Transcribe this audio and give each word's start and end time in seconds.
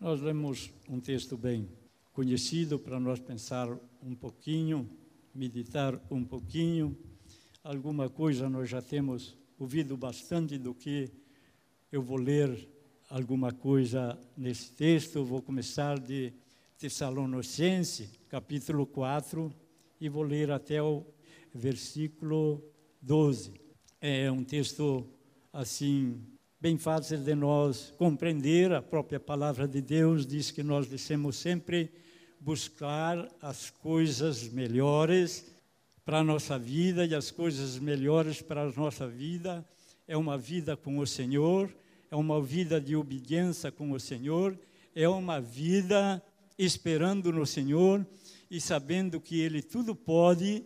Nós 0.00 0.18
lemos 0.22 0.72
um 0.88 0.98
texto 0.98 1.36
bem 1.36 1.68
conhecido 2.10 2.78
para 2.78 2.98
nós 2.98 3.20
pensar 3.20 3.68
um 4.02 4.14
pouquinho, 4.14 4.88
meditar 5.34 6.00
um 6.10 6.24
pouquinho. 6.24 6.96
Alguma 7.62 8.08
coisa 8.08 8.48
nós 8.48 8.70
já 8.70 8.80
temos 8.80 9.36
ouvido 9.58 9.98
bastante 9.98 10.56
do 10.56 10.74
que 10.74 11.10
eu 11.92 12.00
vou 12.00 12.16
ler 12.16 12.66
alguma 13.10 13.52
coisa 13.52 14.18
nesse 14.34 14.72
texto. 14.72 15.22
Vou 15.22 15.42
começar 15.42 15.98
de 16.00 16.32
Tessalonicense, 16.78 18.08
capítulo 18.30 18.86
4, 18.86 19.54
e 20.00 20.08
vou 20.08 20.22
ler 20.22 20.50
até 20.50 20.82
o 20.82 21.04
versículo 21.54 22.64
12. 23.02 23.52
É 24.00 24.32
um 24.32 24.44
texto 24.44 25.06
assim 25.52 26.18
bem 26.60 26.76
fácil 26.76 27.16
de 27.16 27.34
nós 27.34 27.90
compreender. 27.96 28.70
A 28.72 28.82
própria 28.82 29.18
palavra 29.18 29.66
de 29.66 29.80
Deus 29.80 30.26
diz 30.26 30.50
que 30.50 30.62
nós 30.62 30.86
devemos 30.86 31.36
sempre 31.36 31.90
buscar 32.38 33.26
as 33.40 33.70
coisas 33.70 34.46
melhores 34.46 35.46
para 36.04 36.18
a 36.18 36.24
nossa 36.24 36.58
vida 36.58 37.06
e 37.06 37.14
as 37.14 37.30
coisas 37.30 37.78
melhores 37.78 38.42
para 38.42 38.62
a 38.62 38.72
nossa 38.72 39.08
vida 39.08 39.64
é 40.06 40.16
uma 40.16 40.36
vida 40.36 40.76
com 40.76 40.98
o 40.98 41.06
Senhor, 41.06 41.74
é 42.10 42.16
uma 42.16 42.42
vida 42.42 42.78
de 42.78 42.94
obediência 42.94 43.72
com 43.72 43.92
o 43.92 44.00
Senhor, 44.00 44.58
é 44.94 45.08
uma 45.08 45.40
vida 45.40 46.22
esperando 46.58 47.32
no 47.32 47.46
Senhor 47.46 48.06
e 48.50 48.60
sabendo 48.60 49.18
que 49.18 49.40
Ele 49.40 49.62
tudo 49.62 49.94
pode 49.94 50.62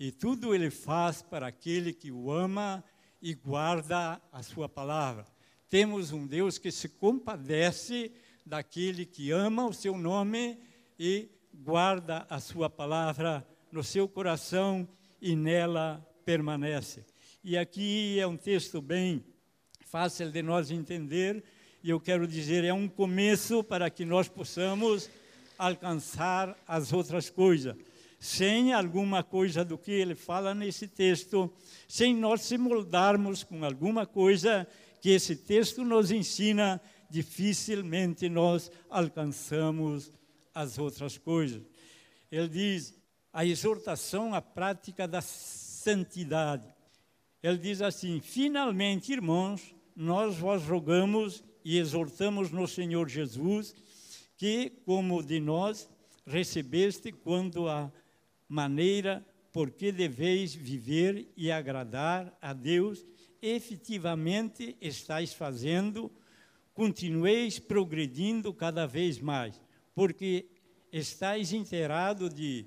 e 0.00 0.10
tudo 0.10 0.54
Ele 0.54 0.70
faz 0.70 1.20
para 1.20 1.48
aquele 1.48 1.92
que 1.92 2.10
o 2.10 2.30
ama 2.30 2.82
e 3.20 3.34
guarda 3.34 4.18
a 4.32 4.42
Sua 4.42 4.68
palavra. 4.68 5.33
Temos 5.74 6.12
um 6.12 6.24
Deus 6.24 6.56
que 6.56 6.70
se 6.70 6.88
compadece 6.88 8.12
daquele 8.46 9.04
que 9.04 9.32
ama 9.32 9.66
o 9.66 9.72
Seu 9.72 9.98
nome 9.98 10.56
e 10.96 11.28
guarda 11.52 12.24
a 12.30 12.38
Sua 12.38 12.70
palavra 12.70 13.44
no 13.72 13.82
seu 13.82 14.06
coração 14.06 14.88
e 15.20 15.34
nela 15.34 16.00
permanece. 16.24 17.04
E 17.42 17.58
aqui 17.58 18.20
é 18.20 18.24
um 18.24 18.36
texto 18.36 18.80
bem 18.80 19.24
fácil 19.84 20.30
de 20.30 20.42
nós 20.42 20.70
entender, 20.70 21.42
e 21.82 21.90
eu 21.90 21.98
quero 21.98 22.24
dizer, 22.24 22.62
é 22.62 22.72
um 22.72 22.86
começo 22.86 23.64
para 23.64 23.90
que 23.90 24.04
nós 24.04 24.28
possamos 24.28 25.10
alcançar 25.58 26.56
as 26.68 26.92
outras 26.92 27.28
coisas. 27.28 27.74
Sem 28.20 28.72
alguma 28.72 29.24
coisa 29.24 29.64
do 29.64 29.76
que 29.76 29.90
ele 29.90 30.14
fala 30.14 30.54
nesse 30.54 30.86
texto, 30.86 31.52
sem 31.88 32.14
nós 32.14 32.42
se 32.42 32.56
moldarmos 32.56 33.42
com 33.42 33.64
alguma 33.64 34.06
coisa 34.06 34.68
que 35.04 35.10
esse 35.10 35.36
texto 35.36 35.84
nos 35.84 36.10
ensina, 36.10 36.80
dificilmente 37.10 38.26
nós 38.26 38.72
alcançamos 38.88 40.10
as 40.54 40.78
outras 40.78 41.18
coisas. 41.18 41.62
Ele 42.32 42.48
diz: 42.48 42.98
a 43.30 43.44
exortação 43.44 44.32
à 44.32 44.40
prática 44.40 45.06
da 45.06 45.20
santidade. 45.20 46.66
Ele 47.42 47.58
diz 47.58 47.82
assim: 47.82 48.18
finalmente, 48.18 49.12
irmãos, 49.12 49.74
nós 49.94 50.38
vos 50.38 50.62
rogamos 50.62 51.44
e 51.62 51.76
exortamos 51.76 52.50
no 52.50 52.66
Senhor 52.66 53.06
Jesus 53.06 53.74
que, 54.38 54.70
como 54.86 55.22
de 55.22 55.38
nós, 55.38 55.86
recebeste 56.26 57.12
quando 57.12 57.68
a 57.68 57.92
maneira 58.48 59.22
por 59.52 59.70
que 59.70 59.92
deveis 59.92 60.54
viver 60.54 61.30
e 61.36 61.52
agradar 61.52 62.34
a 62.40 62.54
Deus, 62.54 63.04
efetivamente 63.44 64.74
estáis 64.80 65.34
fazendo, 65.34 66.10
continueis 66.72 67.58
progredindo 67.58 68.54
cada 68.54 68.86
vez 68.86 69.20
mais, 69.20 69.60
porque 69.94 70.46
estáis 70.90 71.52
inteirados 71.52 72.32
de 72.32 72.64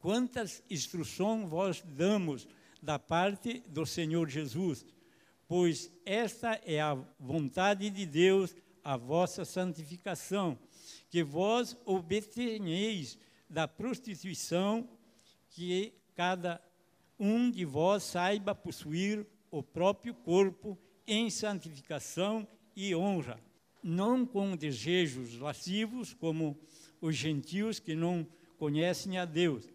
quantas 0.00 0.64
instruções 0.68 1.48
vós 1.48 1.80
damos 1.86 2.48
da 2.82 2.98
parte 2.98 3.62
do 3.68 3.86
Senhor 3.86 4.28
Jesus, 4.28 4.84
pois 5.46 5.92
esta 6.04 6.60
é 6.64 6.80
a 6.80 6.94
vontade 7.18 7.88
de 7.88 8.04
Deus, 8.04 8.56
a 8.82 8.96
vossa 8.96 9.44
santificação 9.44 10.58
que 11.08 11.22
vós 11.22 11.76
obtenheis 11.84 13.16
da 13.48 13.68
prostituição, 13.68 14.88
que 15.50 15.92
cada 16.16 16.60
um 17.18 17.50
de 17.50 17.64
vós 17.64 18.02
saiba 18.02 18.54
possuir 18.54 19.26
o 19.50 19.62
próprio 19.62 20.14
corpo 20.14 20.78
em 21.06 21.28
santificação 21.28 22.46
e 22.76 22.94
honra, 22.94 23.40
não 23.82 24.24
com 24.24 24.56
desejos 24.56 25.38
lascivos, 25.38 26.14
como 26.14 26.58
os 27.00 27.16
gentios 27.16 27.80
que 27.80 27.94
não 27.94 28.26
conhecem 28.58 29.18
a 29.18 29.24
Deus. 29.24 29.68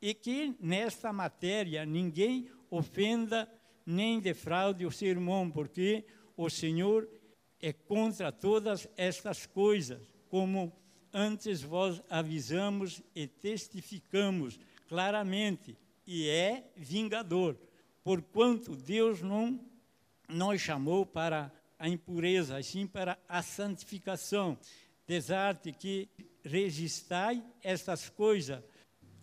E 0.00 0.14
que 0.14 0.54
nesta 0.60 1.12
matéria 1.12 1.84
ninguém 1.84 2.48
ofenda 2.70 3.48
nem 3.84 4.20
defraude 4.20 4.86
o 4.86 4.90
seu 4.90 5.08
irmão, 5.08 5.50
porque 5.50 6.04
o 6.36 6.48
Senhor 6.48 7.08
é 7.60 7.72
contra 7.72 8.32
todas 8.32 8.88
estas 8.96 9.44
coisas 9.44 10.00
como 10.30 10.72
antes 11.12 11.60
vós 11.60 12.00
avisamos 12.08 13.02
e 13.14 13.26
testificamos 13.26 14.58
claramente, 14.88 15.76
e 16.06 16.28
é 16.28 16.70
vingador, 16.76 17.56
porquanto 18.10 18.74
Deus 18.74 19.22
não 19.22 19.60
nos 20.28 20.60
chamou 20.60 21.06
para 21.06 21.52
a 21.78 21.88
impureza, 21.88 22.56
assim 22.56 22.84
para 22.84 23.16
a 23.28 23.40
santificação. 23.40 24.58
Desarte 25.06 25.70
que 25.70 26.08
registai 26.42 27.40
estas 27.62 28.08
coisas. 28.08 28.64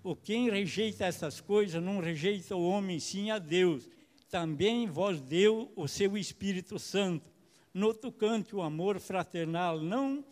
O 0.02 0.16
quem 0.16 0.50
rejeita 0.50 1.04
estas 1.04 1.42
coisas 1.42 1.84
não 1.84 2.00
rejeita 2.00 2.56
o 2.56 2.66
homem, 2.66 2.98
sim 2.98 3.30
a 3.30 3.40
Deus. 3.40 3.90
Também 4.30 4.88
vós 4.88 5.20
deu 5.20 5.70
o 5.76 5.86
seu 5.86 6.18
Espírito 6.18 6.80
Santo. 6.80 7.30
No 7.74 7.94
tocante 7.94 8.56
o 8.56 8.62
amor 8.62 9.02
fraternal, 9.02 9.82
não 9.82 10.24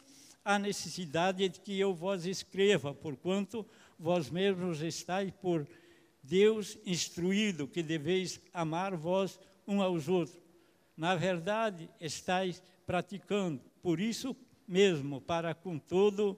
a 0.46 0.58
necessidade 0.58 1.50
de 1.50 1.60
que 1.60 1.78
eu 1.78 1.94
vos 1.94 2.26
escreva, 2.26 2.94
porquanto 2.94 3.66
vós 4.00 4.30
mesmos 4.30 4.82
estáis 4.82 5.30
por 5.42 5.68
Deus 6.28 6.78
instruído 6.86 7.68
que 7.68 7.84
deveis 7.84 8.42
amar 8.54 8.96
vós 8.96 9.40
um 9.68 9.82
aos 9.82 10.08
outros. 10.08 10.38
Na 10.98 11.16
verdade, 11.16 11.90
estáis 12.00 12.64
praticando. 12.86 13.62
Por 13.82 14.00
isso 14.00 14.36
mesmo, 14.68 15.22
para 15.22 15.54
com 15.54 15.78
todos 15.78 16.36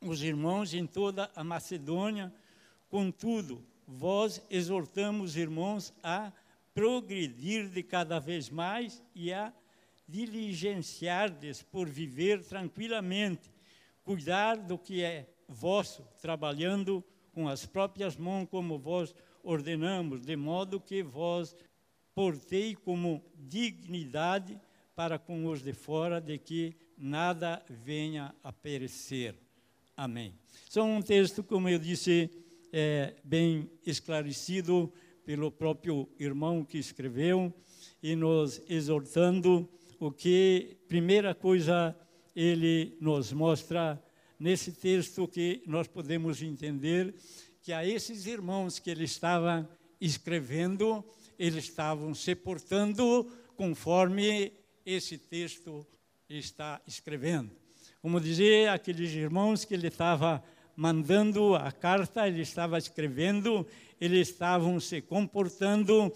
os 0.00 0.22
irmãos 0.22 0.74
em 0.74 0.86
toda 0.86 1.30
a 1.36 1.44
Macedônia, 1.44 2.32
contudo, 2.88 3.64
vós 3.86 4.42
exortamos, 4.50 5.36
irmãos, 5.36 5.92
a 6.02 6.32
progredir 6.74 7.68
de 7.68 7.82
cada 7.82 8.18
vez 8.18 8.48
mais 8.48 9.02
e 9.14 9.32
a 9.32 9.52
diligenciardes 10.08 11.62
por 11.62 11.88
viver 11.88 12.42
tranquilamente, 12.42 13.50
cuidar 14.04 14.56
do 14.56 14.78
que 14.78 15.02
é 15.02 15.28
vosso, 15.48 16.02
trabalhando 16.20 17.04
com 17.32 17.48
as 17.48 17.66
próprias 17.66 18.16
mãos, 18.16 18.48
como 18.50 18.78
vós 18.78 19.14
ordenamos, 19.42 20.20
de 20.20 20.36
modo 20.36 20.80
que 20.80 21.02
vós 21.02 21.54
portei 22.14 22.74
como 22.74 23.24
dignidade 23.34 24.58
para 24.94 25.18
com 25.18 25.46
os 25.46 25.62
de 25.62 25.72
fora, 25.72 26.20
de 26.20 26.36
que 26.38 26.74
nada 26.96 27.64
venha 27.68 28.34
a 28.42 28.52
perecer. 28.52 29.34
Amém. 29.96 30.34
São 30.68 30.96
um 30.96 31.02
texto, 31.02 31.42
como 31.42 31.68
eu 31.68 31.78
disse, 31.78 32.30
é, 32.72 33.14
bem 33.22 33.70
esclarecido 33.86 34.92
pelo 35.24 35.50
próprio 35.50 36.08
irmão 36.18 36.64
que 36.64 36.78
escreveu 36.78 37.52
e 38.02 38.16
nos 38.16 38.60
exortando 38.68 39.68
o 40.00 40.10
que, 40.10 40.76
primeira 40.88 41.34
coisa, 41.34 41.96
ele 42.34 42.96
nos 43.00 43.32
mostra 43.32 44.02
nesse 44.38 44.72
texto 44.72 45.26
que 45.26 45.62
nós 45.66 45.88
podemos 45.88 46.42
entender 46.42 47.14
que 47.68 47.72
a 47.74 47.86
esses 47.86 48.24
irmãos 48.24 48.78
que 48.78 48.88
ele 48.88 49.04
estava 49.04 49.68
escrevendo, 50.00 51.04
eles 51.38 51.64
estavam 51.64 52.14
se 52.14 52.34
portando 52.34 53.30
conforme 53.58 54.54
esse 54.86 55.18
texto 55.18 55.86
está 56.30 56.80
escrevendo. 56.86 57.50
Como 58.00 58.22
dizer, 58.22 58.70
aqueles 58.70 59.12
irmãos 59.12 59.66
que 59.66 59.74
ele 59.74 59.88
estava 59.88 60.42
mandando 60.74 61.54
a 61.56 61.70
carta, 61.70 62.26
ele 62.26 62.40
estava 62.40 62.78
escrevendo, 62.78 63.66
eles 64.00 64.30
estavam 64.30 64.80
se 64.80 65.02
comportando 65.02 66.10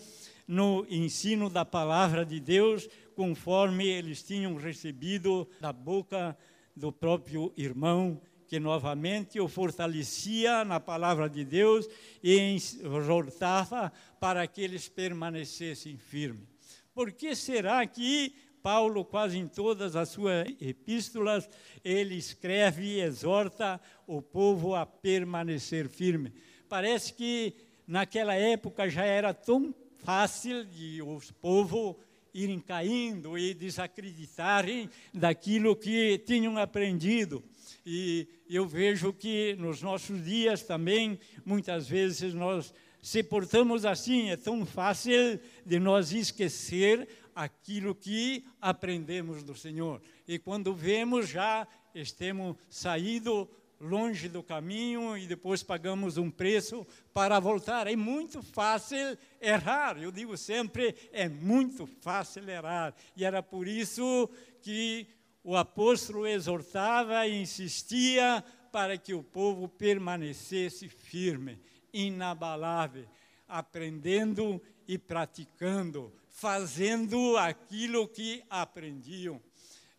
no 0.49 0.87
ensino 0.89 1.51
da 1.51 1.67
palavra 1.67 2.25
de 2.25 2.41
Deus, 2.41 2.89
conforme 3.15 3.87
eles 3.87 4.23
tinham 4.23 4.57
recebido 4.57 5.47
da 5.61 5.71
boca 5.71 6.35
do 6.75 6.91
próprio 6.91 7.53
irmão, 7.59 8.19
que 8.53 8.61
novamente 8.61 9.41
o 9.41 9.49
fortalecia 9.49 10.63
na 10.63 10.79
palavra 10.79 11.27
de 11.27 11.43
Deus 11.43 11.89
e 12.23 12.55
exortava 12.55 13.91
para 14.21 14.47
que 14.47 14.61
eles 14.61 14.91
permanecessem 14.91 15.97
firmes. 15.97 16.47
Por 16.93 17.13
que 17.13 17.35
será 17.35 17.87
que 17.87 18.35
Paulo, 18.63 19.07
quase 19.07 19.39
em 19.39 19.49
todas 19.49 19.97
as 19.97 20.11
suas 20.11 20.47
epístolas, 20.61 21.49
ele 21.83 22.15
escreve 22.15 22.85
e 22.85 23.01
exorta 23.01 23.81
o 24.07 24.21
povo 24.21 24.75
a 24.75 24.85
permanecer 24.85 25.89
firme. 25.89 26.31
Parece 26.69 27.15
que 27.15 27.55
naquela 27.87 28.35
época 28.35 28.87
já 28.87 29.07
era 29.07 29.33
tão 29.33 29.75
fácil 30.05 30.63
de 30.67 31.01
os 31.01 31.31
povos 31.31 31.97
irem 32.35 32.61
caindo 32.61 33.39
e 33.39 33.55
desacreditarem 33.55 34.91
daquilo 35.13 35.75
que 35.75 36.19
tinham 36.19 36.59
aprendido. 36.59 37.43
E 37.85 38.29
eu 38.49 38.67
vejo 38.67 39.13
que 39.13 39.55
nos 39.59 39.83
nossos 39.83 40.25
dias 40.25 40.63
também, 40.63 41.19
muitas 41.45 41.89
vezes, 41.89 42.33
nós 42.33 42.73
se 43.03 43.23
portamos 43.23 43.85
assim, 43.85 44.31
é 44.31 44.37
tão 44.37 44.65
fácil 44.65 45.41
de 45.67 45.81
nós 45.81 46.13
esquecer 46.13 47.09
aquilo 47.35 47.95
que 47.95 48.45
aprendemos 48.61 49.43
do 49.43 49.57
Senhor. 49.57 50.01
E 50.29 50.39
quando 50.39 50.73
vemos, 50.73 51.29
já 51.29 51.67
estamos 51.93 52.57
saído 52.71 53.51
longe 53.81 54.29
do 54.29 54.43
caminho 54.43 55.19
e 55.19 55.27
depois 55.27 55.63
pagamos 55.65 56.17
um 56.17 56.31
preço 56.31 56.87
para 57.13 57.41
voltar. 57.41 57.89
É 57.89 57.97
muito 57.97 58.41
fácil 58.41 59.19
errar. 59.41 60.01
Eu 60.01 60.13
digo 60.13 60.37
sempre, 60.37 60.95
é 61.13 61.29
muito 61.29 61.87
fácil 62.01 62.49
errar. 62.49 62.95
E 63.17 63.25
era 63.25 63.43
por 63.43 63.67
isso 63.67 64.31
que 64.61 65.09
o 65.45 65.57
apóstolo 65.57 66.27
exortava 66.27 67.27
e 67.27 67.43
insistia 67.43 68.45
para 68.71 68.97
que 68.97 69.13
o 69.13 69.23
povo 69.23 69.69
permanecesse 69.69 70.89
firme, 70.89 71.59
inabalável, 71.93 73.07
aprendendo 73.49 74.63
e 74.87 74.97
praticando, 74.97 76.13
fazendo 76.29 77.37
aquilo 77.37 78.09
que 78.09 78.43
aprendiam. 78.49 79.41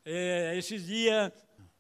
É, 0.06 0.56
esses 0.58 0.86
dias, 0.86 1.32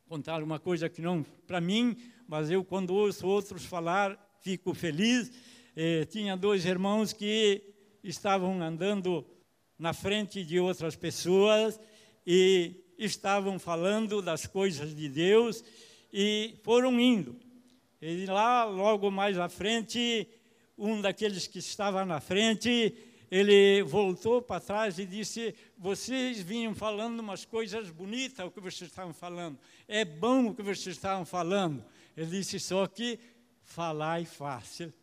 contar 0.07 0.43
uma 0.43 0.59
coisa 0.59 0.87
que 0.87 1.01
não 1.01 1.23
para 1.47 1.59
mim, 1.59 1.97
mas 2.27 2.51
eu, 2.51 2.63
quando 2.63 2.93
ouço 2.93 3.25
outros 3.27 3.65
falar, 3.65 4.17
fico 4.41 4.73
feliz. 4.73 5.31
É, 5.75 6.05
tinha 6.05 6.37
dois 6.37 6.65
irmãos 6.65 7.11
que 7.13 7.63
estavam 8.03 8.61
andando 8.61 9.25
na 9.79 9.93
frente 9.93 10.43
de 10.43 10.59
outras 10.59 10.95
pessoas 10.95 11.79
e 12.25 12.82
estavam 12.97 13.59
falando 13.59 14.21
das 14.21 14.45
coisas 14.45 14.95
de 14.95 15.09
Deus 15.09 15.63
e 16.11 16.55
foram 16.63 16.99
indo. 16.99 17.35
E 18.01 18.25
lá, 18.25 18.65
logo 18.65 19.09
mais 19.09 19.37
à 19.37 19.47
frente, 19.47 20.27
um 20.77 20.99
daqueles 21.01 21.47
que 21.47 21.59
estava 21.59 22.03
na 22.03 22.19
frente, 22.19 22.95
ele 23.31 23.81
voltou 23.81 24.41
para 24.41 24.59
trás 24.59 24.99
e 24.99 25.05
disse: 25.05 25.55
Vocês 25.77 26.39
vinham 26.41 26.75
falando 26.75 27.19
umas 27.19 27.45
coisas 27.45 27.89
bonitas, 27.89 28.45
o 28.45 28.51
que 28.51 28.59
vocês 28.59 28.89
estavam 28.89 29.13
falando. 29.13 29.57
É 29.87 30.05
bom 30.05 30.47
o 30.47 30.53
que 30.53 30.61
vocês 30.61 30.95
estavam 30.95 31.25
falando. 31.25 31.83
Ele 32.15 32.29
disse: 32.29 32.59
Só 32.59 32.85
que 32.85 33.19
falar 33.63 34.21
é 34.21 34.25
fácil, 34.25 34.93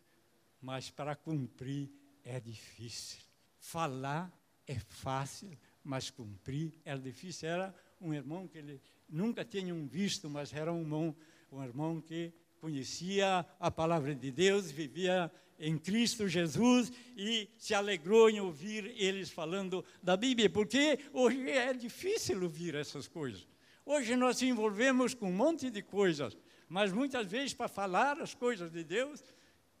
mas 0.61 0.89
para 0.89 1.15
cumprir 1.15 1.89
é 2.23 2.39
difícil. 2.39 3.19
Falar 3.59 4.31
é 4.65 4.75
fácil, 4.75 5.57
mas 5.83 6.09
cumprir 6.09 6.73
é 6.85 6.97
difícil. 6.97 7.49
Era 7.49 7.75
um 7.99 8.13
irmão 8.13 8.47
que 8.47 8.57
ele 8.57 8.81
nunca 9.09 9.43
tinham 9.43 9.85
visto, 9.87 10.29
mas 10.29 10.53
era 10.53 10.71
um 10.71 10.81
irmão, 10.81 11.15
um 11.51 11.63
irmão 11.63 12.01
que 12.01 12.33
conhecia 12.59 13.45
a 13.59 13.71
palavra 13.71 14.13
de 14.13 14.31
Deus, 14.31 14.71
vivia 14.71 15.31
em 15.59 15.77
Cristo 15.77 16.27
Jesus 16.27 16.91
e 17.15 17.47
se 17.57 17.73
alegrou 17.73 18.29
em 18.29 18.39
ouvir 18.39 18.93
eles 18.97 19.29
falando 19.29 19.85
da 20.01 20.17
Bíblia, 20.17 20.49
porque 20.49 20.99
hoje 21.13 21.49
é 21.49 21.73
difícil 21.73 22.41
ouvir 22.41 22.73
essas 22.73 23.07
coisas. 23.07 23.47
Hoje 23.85 24.15
nós 24.15 24.37
se 24.37 24.47
envolvemos 24.47 25.13
com 25.13 25.29
um 25.29 25.33
monte 25.33 25.69
de 25.69 25.81
coisas, 25.81 26.37
mas 26.67 26.91
muitas 26.91 27.27
vezes 27.27 27.53
para 27.53 27.67
falar 27.67 28.19
as 28.19 28.33
coisas 28.33 28.71
de 28.71 28.83
Deus 28.83 29.23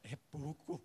é 0.03 0.15
pouco. 0.31 0.81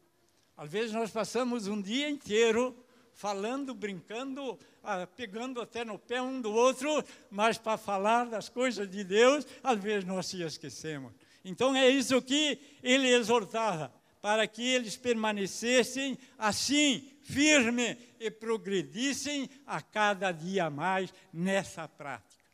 Às 0.57 0.71
vezes 0.71 0.93
nós 0.93 1.11
passamos 1.11 1.67
um 1.67 1.81
dia 1.81 2.09
inteiro 2.09 2.75
falando, 3.17 3.75
brincando, 3.75 4.59
ah, 4.85 5.07
pegando 5.07 5.61
até 5.61 5.85
no 5.85 5.99
pé 5.99 6.21
um 6.21 6.41
do 6.41 6.53
outro, 6.53 7.03
mas 7.31 7.57
para 7.57 7.79
falar 7.79 8.27
das 8.27 8.49
coisas 8.51 8.89
de 8.89 9.03
Deus, 9.03 9.47
às 9.63 9.81
vezes 9.81 10.05
nós 10.05 10.27
se 10.27 10.43
esquecemos. 10.43 11.13
Então 11.43 11.75
é 11.75 11.89
isso 11.89 12.21
que 12.21 12.59
ele 12.83 13.09
exortava, 13.09 13.93
para 14.21 14.47
que 14.47 14.63
eles 14.63 14.97
permanecessem 14.97 16.19
assim, 16.37 17.11
firme 17.23 17.97
e 18.21 18.31
progredissem 18.31 19.49
a 19.67 19.81
cada 19.81 20.31
dia 20.31 20.69
mais 20.69 21.12
nessa 21.33 21.89
prática. 21.89 22.45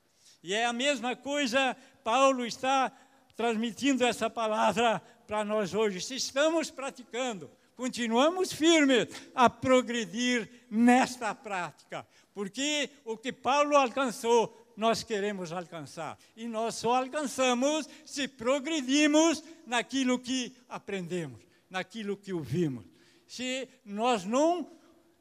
E 0.45 0.55
é 0.55 0.65
a 0.65 0.73
mesma 0.73 1.17
coisa, 1.17 1.77
Paulo 2.05 2.47
está 2.47 2.93
transmitindo 3.35 4.05
essa 4.05 4.31
palavra 4.31 5.03
para 5.27 5.45
nós 5.45 5.75
hoje. 5.75 6.01
Se 6.01 6.15
estamos 6.15 6.71
praticando, 6.71 7.51
continuamos 7.83 8.53
firmes 8.53 9.09
a 9.35 9.51
progredir 9.51 10.49
nesta 10.71 11.35
prática, 11.35 12.07
porque 12.33 12.89
o 13.05 13.17
que 13.17 13.33
Paulo 13.33 13.77
alcançou, 13.77 14.73
nós 14.77 15.03
queremos 15.03 15.51
alcançar. 15.51 16.17
E 16.37 16.47
nós 16.47 16.77
só 16.77 16.95
alcançamos 16.95 17.89
se 18.05 18.29
progredimos 18.29 19.43
naquilo 19.67 20.17
que 20.17 20.55
aprendemos, 20.69 21.41
naquilo 21.69 22.17
que 22.17 22.33
ouvimos. 22.33 22.85
Se 23.27 23.69
nós 23.85 24.25
não 24.25 24.71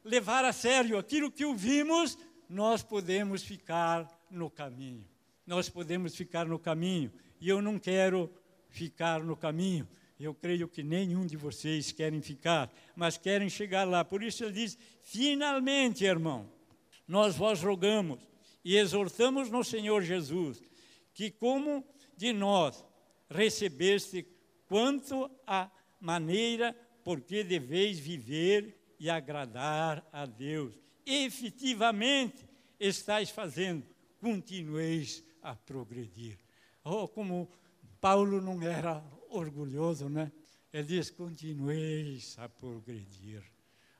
levar 0.04 0.44
a 0.44 0.52
sério 0.52 0.96
aquilo 0.96 1.32
que 1.32 1.44
ouvimos, 1.44 2.16
nós 2.48 2.80
podemos 2.80 3.42
ficar 3.42 4.08
no 4.30 4.48
caminho. 4.48 5.04
Nós 5.44 5.68
podemos 5.68 6.14
ficar 6.14 6.46
no 6.46 6.60
caminho. 6.60 7.12
E 7.40 7.48
eu 7.48 7.60
não 7.60 7.76
quero 7.76 8.32
ficar 8.70 9.20
no 9.20 9.36
caminho. 9.36 9.88
Eu 10.22 10.32
creio 10.32 10.68
que 10.68 10.84
nenhum 10.84 11.26
de 11.26 11.36
vocês 11.36 11.90
querem 11.90 12.22
ficar, 12.22 12.72
mas 12.94 13.18
querem 13.18 13.50
chegar 13.50 13.82
lá. 13.82 14.04
Por 14.04 14.22
isso 14.22 14.44
ele 14.44 14.52
diz: 14.52 14.78
finalmente, 15.02 16.04
irmão, 16.04 16.48
nós 17.08 17.36
vos 17.36 17.60
rogamos 17.60 18.20
e 18.64 18.76
exortamos 18.76 19.50
no 19.50 19.64
Senhor 19.64 20.02
Jesus 20.02 20.62
que, 21.12 21.28
como 21.28 21.84
de 22.16 22.32
nós 22.32 22.84
recebeste, 23.28 24.24
quanto 24.66 25.28
a 25.44 25.68
maneira 26.00 26.72
por 27.02 27.20
que 27.20 27.42
deveis 27.42 27.98
viver 27.98 28.78
e 29.00 29.10
agradar 29.10 30.08
a 30.12 30.24
Deus, 30.24 30.78
efetivamente 31.04 32.46
estáis 32.78 33.28
fazendo, 33.28 33.84
continueis 34.20 35.24
a 35.42 35.56
progredir. 35.56 36.38
Oh, 36.84 37.08
como 37.08 37.50
Paulo 38.00 38.40
não 38.40 38.62
era 38.62 39.02
orgulhoso, 39.32 40.08
né? 40.08 40.30
Ele 40.72 40.84
diz: 40.84 41.10
continueis 41.10 42.36
a 42.38 42.48
progredir. 42.48 43.42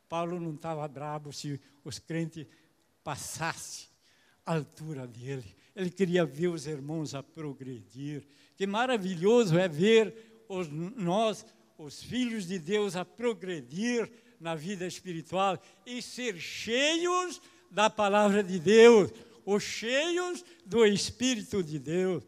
Paulo 0.09 0.39
não 0.41 0.55
estava 0.55 0.87
bravo 0.89 1.33
se 1.33 1.61
os 1.85 1.99
crentes 1.99 2.47
passassem 3.03 3.89
a 4.45 4.55
altura 4.55 5.07
dele. 5.07 5.57
Ele 5.75 5.91
queria 5.91 6.25
ver 6.25 6.49
os 6.49 6.67
irmãos 6.67 7.15
a 7.15 7.23
progredir. 7.23 8.27
Que 8.57 8.67
maravilhoso 8.67 9.59
é 9.59 9.69
ver 9.69 10.45
os, 10.49 10.69
nós, 10.69 11.47
os 11.79 12.03
filhos 12.03 12.47
de 12.47 12.59
Deus, 12.59 12.95
a 12.95 13.05
progredir 13.05 14.11
na 14.39 14.55
vida 14.55 14.87
espiritual 14.87 15.61
e 15.87 16.03
ser 16.03 16.39
cheios 16.39 17.41
da 17.71 17.89
palavra 17.89 18.43
de 18.43 18.59
Deus, 18.59 19.11
os 19.47 19.63
cheios 19.63 20.45
do 20.67 20.85
Espírito 20.85 21.63
de 21.63 21.79
Deus. 21.79 22.23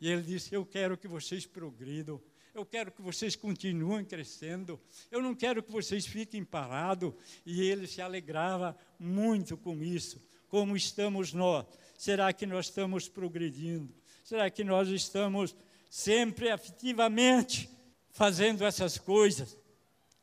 E 0.00 0.08
ele 0.08 0.22
disse: 0.22 0.54
Eu 0.54 0.64
quero 0.64 0.96
que 0.96 1.06
vocês 1.06 1.46
progridam. 1.46 2.20
Eu 2.54 2.64
quero 2.64 2.90
que 2.90 3.02
vocês 3.02 3.36
continuem 3.36 4.04
crescendo. 4.04 4.80
Eu 5.10 5.22
não 5.22 5.34
quero 5.34 5.62
que 5.62 5.70
vocês 5.70 6.06
fiquem 6.06 6.44
parados. 6.44 7.12
E 7.44 7.62
ele 7.62 7.86
se 7.86 8.00
alegrava 8.00 8.76
muito 8.98 9.56
com 9.56 9.82
isso. 9.82 10.20
Como 10.48 10.76
estamos 10.76 11.32
nós? 11.32 11.66
Será 11.96 12.32
que 12.32 12.46
nós 12.46 12.66
estamos 12.66 13.08
progredindo? 13.08 13.94
Será 14.24 14.50
que 14.50 14.64
nós 14.64 14.88
estamos 14.88 15.54
sempre 15.90 16.50
afetivamente 16.50 17.68
fazendo 18.10 18.64
essas 18.64 18.98
coisas? 18.98 19.56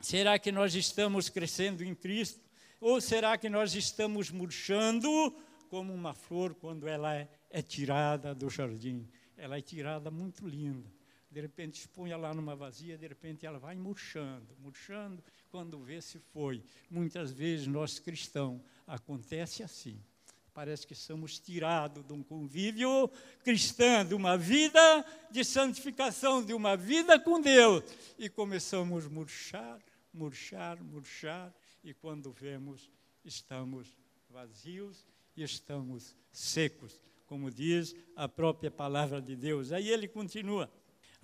Será 0.00 0.38
que 0.38 0.52
nós 0.52 0.74
estamos 0.74 1.28
crescendo 1.28 1.84
em 1.84 1.94
Cristo? 1.94 2.40
Ou 2.80 3.00
será 3.00 3.38
que 3.38 3.48
nós 3.48 3.74
estamos 3.74 4.30
murchando 4.30 5.34
como 5.68 5.92
uma 5.92 6.14
flor 6.14 6.54
quando 6.54 6.86
ela 6.86 7.14
é, 7.14 7.28
é 7.50 7.62
tirada 7.62 8.34
do 8.34 8.50
jardim? 8.50 9.08
Ela 9.36 9.58
é 9.58 9.62
tirada 9.62 10.10
muito 10.10 10.46
linda 10.46 10.95
de 11.36 11.42
repente 11.42 11.80
expõe 11.80 12.14
lá 12.14 12.32
numa 12.32 12.56
vazia, 12.56 12.96
de 12.96 13.06
repente 13.06 13.44
ela 13.44 13.58
vai 13.58 13.76
murchando, 13.76 14.56
murchando, 14.58 15.22
quando 15.50 15.78
vê 15.78 16.00
se 16.00 16.18
foi. 16.18 16.62
Muitas 16.90 17.30
vezes 17.30 17.66
nós 17.66 17.98
cristãos 17.98 18.58
acontece 18.86 19.62
assim. 19.62 20.02
Parece 20.54 20.86
que 20.86 20.94
somos 20.94 21.38
tirados 21.38 22.02
de 22.06 22.12
um 22.14 22.22
convívio 22.22 23.10
cristão, 23.44 24.02
de 24.02 24.14
uma 24.14 24.38
vida 24.38 25.04
de 25.30 25.44
santificação, 25.44 26.42
de 26.42 26.54
uma 26.54 26.74
vida 26.74 27.20
com 27.20 27.38
Deus, 27.38 27.84
e 28.18 28.30
começamos 28.30 29.04
a 29.04 29.10
murchar, 29.10 29.78
murchar, 30.14 30.82
murchar, 30.82 31.54
e 31.84 31.92
quando 31.92 32.32
vemos, 32.32 32.90
estamos 33.22 33.94
vazios 34.30 35.06
estamos 35.36 36.16
secos, 36.32 36.98
como 37.26 37.50
diz 37.50 37.94
a 38.14 38.26
própria 38.26 38.70
palavra 38.70 39.20
de 39.20 39.36
Deus. 39.36 39.70
Aí 39.70 39.90
ele 39.90 40.08
continua, 40.08 40.72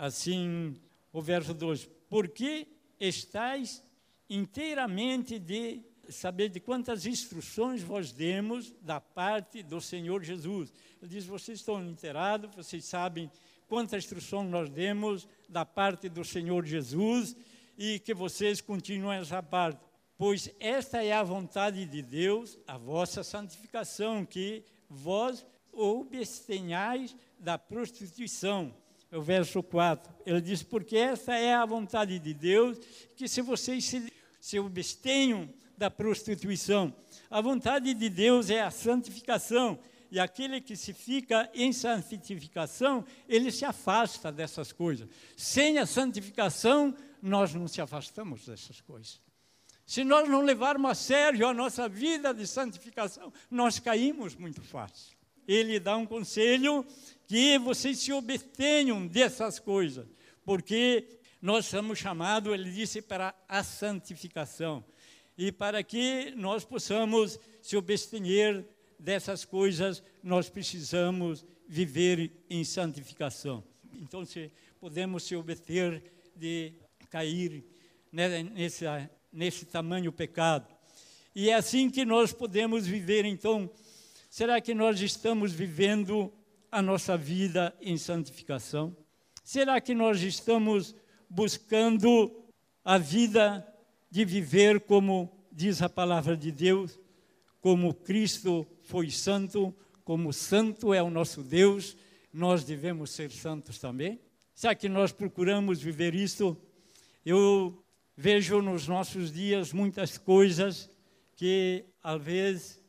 assim, 0.03 0.75
o 1.13 1.23
verso 1.23 1.55
2: 1.55 1.89
Porque 2.09 2.67
estáis 2.99 3.83
inteiramente 4.29 5.39
de 5.39 5.81
saber 6.09 6.49
de 6.49 6.59
quantas 6.59 7.07
instruções 7.07 7.83
vos 7.83 8.11
demos 8.11 8.75
da 8.81 9.01
parte 9.01 9.63
do 9.63 9.81
Senhor 9.81 10.25
Jesus. 10.25 10.73
Ele 11.01 11.09
diz: 11.09 11.25
vocês 11.25 11.61
estão 11.61 11.81
inteirados, 11.85 12.53
vocês 12.53 12.85
sabem 12.85 13.31
quanta 13.69 13.97
instrução 13.97 14.43
nós 14.43 14.69
demos 14.69 15.29
da 15.49 15.65
parte 15.65 16.09
do 16.09 16.25
Senhor 16.25 16.67
Jesus 16.67 17.37
e 17.79 18.01
que 18.01 18.13
vocês 18.13 18.61
continuem 18.61 19.21
essa 19.21 19.41
parte. 19.41 19.81
Pois 20.19 20.51
esta 20.59 21.03
é 21.03 21.13
a 21.13 21.23
vontade 21.23 21.87
de 21.87 22.03
Deus, 22.03 22.59
a 22.67 22.77
vossa 22.77 23.23
santificação, 23.23 24.25
que 24.25 24.65
vós 24.89 25.47
obstenhais 25.73 27.17
da 27.39 27.57
prostituição. 27.57 28.75
O 29.13 29.21
verso 29.21 29.63
4. 29.63 30.13
Ele 30.25 30.41
diz: 30.41 30.63
Porque 30.63 30.97
esta 30.97 31.37
é 31.37 31.55
a 31.55 31.67
vontade 31.67 32.19
de 32.19 32.33
Deus, 32.33 32.79
que 33.15 33.29
se 33.29 33.43
vocês 33.43 33.85
se, 33.85 34.13
se 34.41 34.59
abstenham 34.59 35.49
da 35.77 35.91
prostituição. 35.91 36.95
A 37.31 37.41
vontade 37.41 37.93
de 37.93 38.09
Deus 38.09 38.51
é 38.51 38.63
a 38.63 38.71
santificação. 38.71 39.79
E 40.11 40.21
aquele 40.21 40.61
que 40.61 40.77
se 40.77 40.93
fica 40.93 41.51
em 41.55 41.73
santificação, 41.73 43.05
ele 43.27 43.51
se 43.51 43.65
afasta 43.65 44.31
dessas 44.31 44.71
coisas. 44.71 45.09
Sem 45.37 45.79
a 45.79 45.87
santificação, 45.87 46.95
nós 47.23 47.55
não 47.55 47.67
se 47.67 47.81
afastamos 47.81 48.45
dessas 48.47 48.81
coisas. 48.81 49.21
Se 49.87 50.05
nós 50.05 50.29
não 50.29 50.43
levarmos 50.43 50.91
a 50.91 50.95
sério 50.95 51.49
a 51.49 51.55
nossa 51.55 51.89
vida 51.89 52.33
de 52.33 52.47
santificação, 52.47 53.33
nós 53.51 53.79
caímos 53.79 54.35
muito 54.37 54.63
fácil. 54.63 55.17
Ele 55.47 55.81
dá 55.81 55.97
um 55.97 56.07
conselho 56.07 56.87
que 57.27 57.59
vocês 57.59 57.99
se 57.99 58.13
obtenham 58.13 59.07
dessas 59.07 59.59
coisas, 59.59 60.07
porque 60.45 61.07
nós 61.41 61.67
somos 61.67 61.99
chamados, 61.99 62.53
ele 62.53 62.71
disse, 62.71 63.03
para 63.03 63.35
a 63.49 63.65
santificação. 63.65 64.85
E 65.37 65.51
para 65.51 65.83
que 65.83 66.33
nós 66.37 66.65
possamos 66.65 67.39
se 67.61 67.77
obter 67.77 68.65
dessas 68.99 69.45
coisas, 69.45 70.03
nós 70.23 70.49
precisamos 70.49 71.45
viver 71.67 72.45
em 72.49 72.63
santificação. 72.63 73.65
Então, 73.95 74.25
se 74.25 74.53
podemos 74.79 75.25
se 75.25 75.35
obter 75.35 76.03
de 76.37 76.73
cair 77.11 77.65
nesse, 78.13 78.85
nesse 79.33 79.67
tamanho 79.67 80.13
pecado. 80.13 80.67
E 81.35 81.51
é 81.51 81.55
assim 81.55 81.89
que 81.89 82.05
nós 82.05 82.33
podemos 82.33 82.87
viver, 82.87 83.25
então, 83.25 83.71
será 84.33 84.63
que 84.63 84.73
nós 84.73 84.99
estamos 85.03 85.53
vivendo 85.53 86.33
a 86.71 86.81
nossa 86.81 87.19
vida 87.19 87.77
em 87.83 87.99
santificação? 87.99 88.97
Será 89.45 89.79
que 89.79 89.95
nós 89.95 90.23
estamos 90.23 90.95
buscando 91.29 92.43
a 92.83 92.97
vida 92.97 93.63
de 94.11 94.25
viver 94.25 94.81
como 94.81 95.31
diz 95.53 95.83
a 95.83 95.89
palavra 95.89 96.35
de 96.35 96.51
Deus, 96.51 96.99
como 97.61 97.93
Cristo 97.93 98.67
foi 98.85 99.11
santo, 99.11 99.77
como 100.03 100.33
santo 100.33 100.95
é 100.95 101.03
o 101.03 101.11
nosso 101.11 101.43
Deus, 101.43 101.95
nós 102.33 102.65
devemos 102.65 103.11
ser 103.11 103.31
santos 103.31 103.79
também? 103.79 104.19
Será 104.55 104.75
que 104.75 104.89
nós 104.89 105.13
procuramos 105.13 105.83
viver 105.83 106.15
isso? 106.15 106.57
Eu 107.23 107.85
vejo 108.17 108.63
nos 108.63 108.89
nossos 108.89 109.31
dias 109.31 109.75
muitas 109.75 110.17
coisas 110.17 110.89
que 111.37 111.85
às 112.03 112.23
vezes 112.23 112.82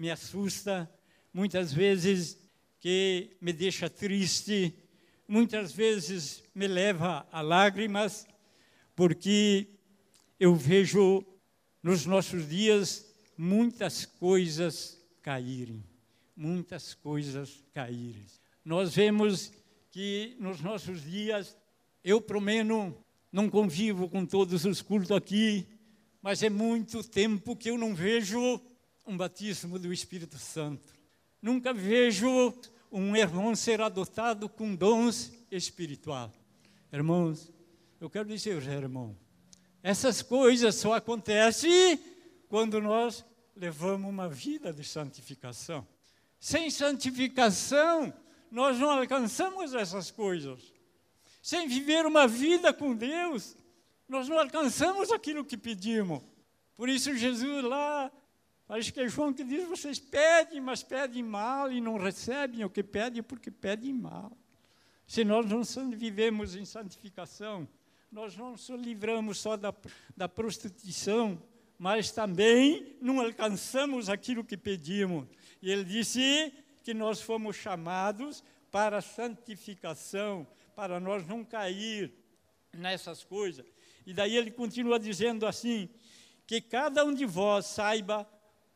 me 0.00 0.10
assusta, 0.10 0.90
muitas 1.30 1.74
vezes 1.74 2.38
que 2.80 3.36
me 3.38 3.52
deixa 3.52 3.90
triste, 3.90 4.74
muitas 5.28 5.72
vezes 5.72 6.42
me 6.54 6.66
leva 6.66 7.28
a 7.30 7.42
lágrimas, 7.42 8.26
porque 8.96 9.66
eu 10.38 10.54
vejo 10.54 11.22
nos 11.82 12.06
nossos 12.06 12.48
dias 12.48 13.12
muitas 13.36 14.06
coisas 14.06 14.98
caírem, 15.20 15.84
muitas 16.34 16.94
coisas 16.94 17.62
caírem. 17.74 18.24
Nós 18.64 18.94
vemos 18.94 19.52
que 19.90 20.34
nos 20.40 20.62
nossos 20.62 21.02
dias, 21.02 21.54
eu 22.02 22.22
pelo 22.22 22.40
menos 22.40 22.94
não 23.30 23.50
convivo 23.50 24.08
com 24.08 24.24
todos 24.24 24.64
os 24.64 24.80
cultos 24.80 25.10
aqui, 25.10 25.66
mas 26.22 26.42
é 26.42 26.48
muito 26.48 27.04
tempo 27.04 27.54
que 27.54 27.68
eu 27.68 27.76
não 27.76 27.94
vejo 27.94 28.62
um 29.10 29.16
batismo 29.16 29.76
do 29.76 29.92
Espírito 29.92 30.38
Santo. 30.38 30.94
Nunca 31.42 31.74
vejo 31.74 32.54
um 32.92 33.16
irmão 33.16 33.56
ser 33.56 33.80
adotado 33.80 34.48
com 34.48 34.72
dons 34.72 35.32
espiritual. 35.50 36.32
Irmãos, 36.92 37.52
eu 38.00 38.08
quero 38.08 38.28
dizer, 38.28 38.62
irmão, 38.68 39.16
essas 39.82 40.22
coisas 40.22 40.76
só 40.76 40.94
acontecem 40.94 41.98
quando 42.48 42.80
nós 42.80 43.24
levamos 43.56 44.08
uma 44.08 44.28
vida 44.28 44.72
de 44.72 44.84
santificação. 44.84 45.84
Sem 46.38 46.70
santificação, 46.70 48.14
nós 48.48 48.78
não 48.78 48.90
alcançamos 48.90 49.74
essas 49.74 50.12
coisas. 50.12 50.72
Sem 51.42 51.66
viver 51.66 52.06
uma 52.06 52.28
vida 52.28 52.72
com 52.72 52.94
Deus, 52.94 53.56
nós 54.08 54.28
não 54.28 54.38
alcançamos 54.38 55.10
aquilo 55.10 55.44
que 55.44 55.56
pedimos. 55.56 56.22
Por 56.76 56.88
isso, 56.88 57.16
Jesus 57.16 57.64
lá, 57.64 58.10
acho 58.74 58.92
que 58.92 59.00
é 59.00 59.08
João 59.08 59.32
que 59.32 59.44
diz: 59.44 59.68
vocês 59.68 59.98
pedem, 59.98 60.60
mas 60.60 60.82
pedem 60.82 61.22
mal 61.22 61.72
e 61.72 61.80
não 61.80 61.98
recebem 61.98 62.64
o 62.64 62.70
que 62.70 62.82
pedem 62.82 63.22
porque 63.22 63.50
pedem 63.50 63.92
mal. 63.92 64.30
Se 65.06 65.24
nós 65.24 65.44
não 65.46 65.62
vivemos 65.90 66.54
em 66.54 66.64
santificação, 66.64 67.68
nós 68.12 68.36
não 68.36 68.52
nos 68.52 68.68
livramos 68.70 69.38
só 69.38 69.56
da, 69.56 69.74
da 70.16 70.28
prostituição, 70.28 71.42
mas 71.78 72.10
também 72.10 72.96
não 73.00 73.20
alcançamos 73.20 74.08
aquilo 74.08 74.44
que 74.44 74.56
pedimos. 74.56 75.26
E 75.60 75.70
ele 75.70 75.84
disse 75.84 76.52
que 76.84 76.94
nós 76.94 77.20
fomos 77.20 77.56
chamados 77.56 78.44
para 78.70 78.98
a 78.98 79.02
santificação, 79.02 80.46
para 80.76 81.00
nós 81.00 81.26
não 81.26 81.44
cair 81.44 82.12
nessas 82.72 83.24
coisas. 83.24 83.66
E 84.06 84.14
daí 84.14 84.36
ele 84.36 84.50
continua 84.50 84.98
dizendo 84.98 85.46
assim: 85.46 85.88
que 86.46 86.60
cada 86.60 87.04
um 87.04 87.14
de 87.14 87.26
vós 87.26 87.66
saiba 87.66 88.28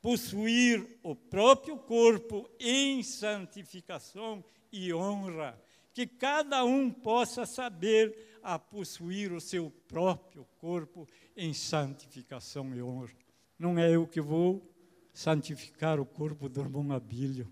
possuir 0.05 0.87
o 1.03 1.17
próprio 1.17 1.79
corpo 1.79 2.47
em 2.61 3.03
santificação 3.03 4.45
e 4.71 4.93
honra, 4.93 5.59
que 5.95 6.07
cada 6.07 6.63
um 6.63 6.91
possa 6.91 7.47
saber 7.47 8.39
a 8.43 8.59
possuir 8.59 9.33
o 9.33 9.41
seu 9.41 9.71
próprio 9.89 10.47
corpo 10.59 11.09
em 11.35 11.55
santificação 11.55 12.75
e 12.75 12.83
honra. 12.83 13.15
Não 13.59 13.79
é 13.79 13.95
eu 13.95 14.07
que 14.07 14.21
vou 14.21 14.71
santificar 15.11 15.99
o 15.99 16.05
corpo 16.05 16.51
do 16.51 16.61
irmão 16.61 16.93
Abílio, 16.93 17.51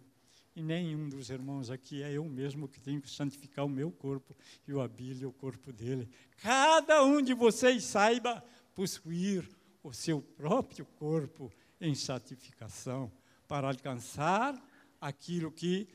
e 0.55 0.63
nenhum 0.63 1.09
dos 1.09 1.31
irmãos 1.31 1.71
aqui 1.71 2.03
é 2.03 2.13
eu 2.13 2.25
mesmo 2.27 2.69
que 2.69 2.83
tenho 2.83 3.01
que 3.01 3.09
santificar 3.09 3.65
o 3.65 3.71
meu 3.71 3.91
corpo 3.91 4.37
e 4.69 4.75
o 4.75 4.83
Abílio, 4.83 5.31
o 5.31 5.33
corpo 5.33 5.73
dele. 5.73 6.07
Cada 6.37 7.03
um 7.03 7.23
de 7.23 7.33
vocês 7.33 7.83
saiba 7.83 8.45
possuir 8.75 9.49
o 9.83 9.91
seu 9.91 10.21
próprio 10.21 10.85
corpo 10.85 11.51
em 11.83 11.95
santificação, 11.95 13.12
para 13.47 13.69
alcançar 13.69 14.55
aquilo 15.01 15.51
que 15.51 15.89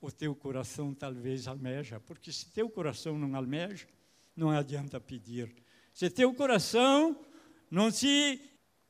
o 0.00 0.10
teu 0.10 0.34
coração 0.34 0.92
talvez 0.92 1.46
almeja, 1.46 2.00
porque 2.00 2.32
se 2.32 2.50
teu 2.50 2.68
coração 2.68 3.16
não 3.16 3.34
almeja, 3.34 3.86
não 4.36 4.50
adianta 4.50 5.00
pedir. 5.00 5.54
Se 5.94 6.10
teu 6.10 6.34
coração 6.34 7.18
não 7.70 7.90
se 7.90 8.40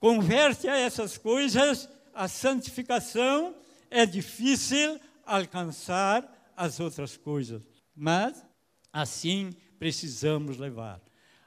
converte 0.00 0.68
a 0.68 0.76
essas 0.76 1.16
coisas, 1.16 1.88
a 2.14 2.26
santificação 2.28 3.54
é 3.90 4.04
difícil 4.04 4.98
alcançar 5.24 6.52
as 6.56 6.80
outras 6.80 7.16
coisas. 7.16 7.62
Mas 7.94 8.44
assim 8.92 9.54
precisamos 9.78 10.58
levar 10.58 11.00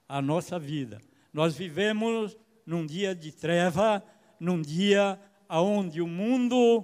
a 0.07 0.21
nossa 0.21 0.59
vida. 0.59 1.01
Nós 1.33 1.55
vivemos 1.55 2.37
num 2.65 2.85
dia 2.85 3.15
de 3.15 3.31
treva, 3.31 4.03
num 4.41 4.59
dia 4.59 5.19
onde 5.47 6.01
o 6.01 6.07
mundo 6.07 6.83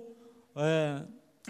é, 0.56 1.04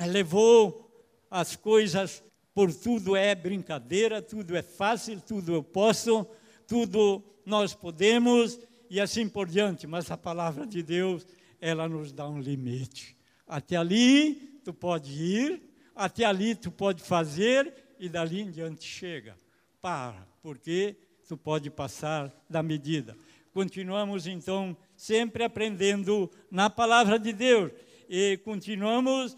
levou 0.07 0.89
as 1.29 1.57
coisas 1.57 2.23
por 2.53 2.73
tudo 2.73 3.13
é 3.13 3.35
brincadeira, 3.35 4.21
tudo 4.21 4.55
é 4.55 4.61
fácil, 4.61 5.19
tudo 5.19 5.53
eu 5.53 5.61
posso, 5.61 6.25
tudo 6.65 7.21
nós 7.45 7.73
podemos 7.73 8.57
e 8.89 9.01
assim 9.01 9.27
por 9.27 9.49
diante. 9.49 9.85
Mas 9.85 10.09
a 10.09 10.15
palavra 10.15 10.65
de 10.65 10.81
Deus, 10.81 11.27
ela 11.59 11.89
nos 11.89 12.13
dá 12.13 12.25
um 12.25 12.39
limite. 12.39 13.13
Até 13.45 13.75
ali 13.75 14.61
tu 14.63 14.73
pode 14.73 15.11
ir, 15.11 15.61
até 15.93 16.23
ali 16.23 16.55
tu 16.55 16.71
pode 16.71 17.03
fazer 17.03 17.73
e 17.99 18.07
dali 18.07 18.41
em 18.41 18.49
diante 18.49 18.85
chega. 18.85 19.35
Para, 19.81 20.25
porque 20.41 20.95
tu 21.27 21.35
pode 21.35 21.69
passar 21.69 22.33
da 22.49 22.63
medida. 22.63 23.17
Continuamos 23.53 24.25
então 24.25 24.75
sempre 24.97 25.43
aprendendo 25.43 26.29
na 26.51 26.69
palavra 26.69 27.17
de 27.17 27.31
Deus. 27.31 27.71
e 28.09 28.37
continuamos 28.37 29.35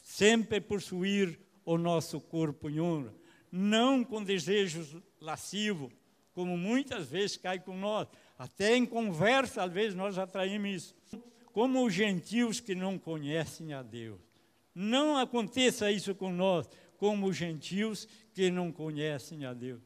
sempre 0.00 0.60
possuir 0.60 1.38
o 1.64 1.78
nosso 1.78 2.20
corpo 2.20 2.68
em 2.68 2.80
honra. 2.80 3.14
Não 3.50 4.04
com 4.04 4.22
desejos 4.22 4.96
lascivos, 5.20 5.92
como 6.32 6.56
muitas 6.56 7.08
vezes 7.08 7.36
cai 7.36 7.58
com 7.58 7.76
nós. 7.76 8.08
Até 8.38 8.76
em 8.76 8.86
conversa, 8.86 9.62
às 9.62 9.72
vezes, 9.72 9.94
nós 9.94 10.18
atraímos 10.18 10.70
isso. 10.70 10.94
Como 11.52 11.84
os 11.84 11.92
gentios 11.92 12.60
que 12.60 12.74
não 12.74 12.98
conhecem 12.98 13.72
a 13.72 13.82
Deus. 13.82 14.20
Não 14.74 15.16
aconteça 15.16 15.90
isso 15.90 16.14
com 16.14 16.32
nós, 16.32 16.68
como 16.96 17.26
os 17.26 17.36
gentios 17.36 18.06
que 18.32 18.50
não 18.50 18.70
conhecem 18.70 19.44
a 19.44 19.52
Deus. 19.52 19.82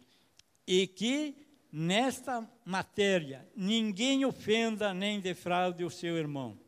E 0.66 0.86
que 0.86 1.34
nesta 1.72 2.46
matéria 2.64 3.48
ninguém 3.56 4.26
ofenda 4.26 4.92
nem 4.92 5.18
defraude 5.18 5.82
o 5.82 5.90
seu 5.90 6.18
irmão, 6.18 6.58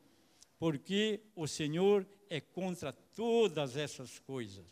porque 0.59 1.21
o 1.37 1.47
Senhor 1.47 2.07
é 2.31 2.41
contra 2.41 2.93
todas 2.93 3.77
essas 3.77 4.19
coisas, 4.19 4.65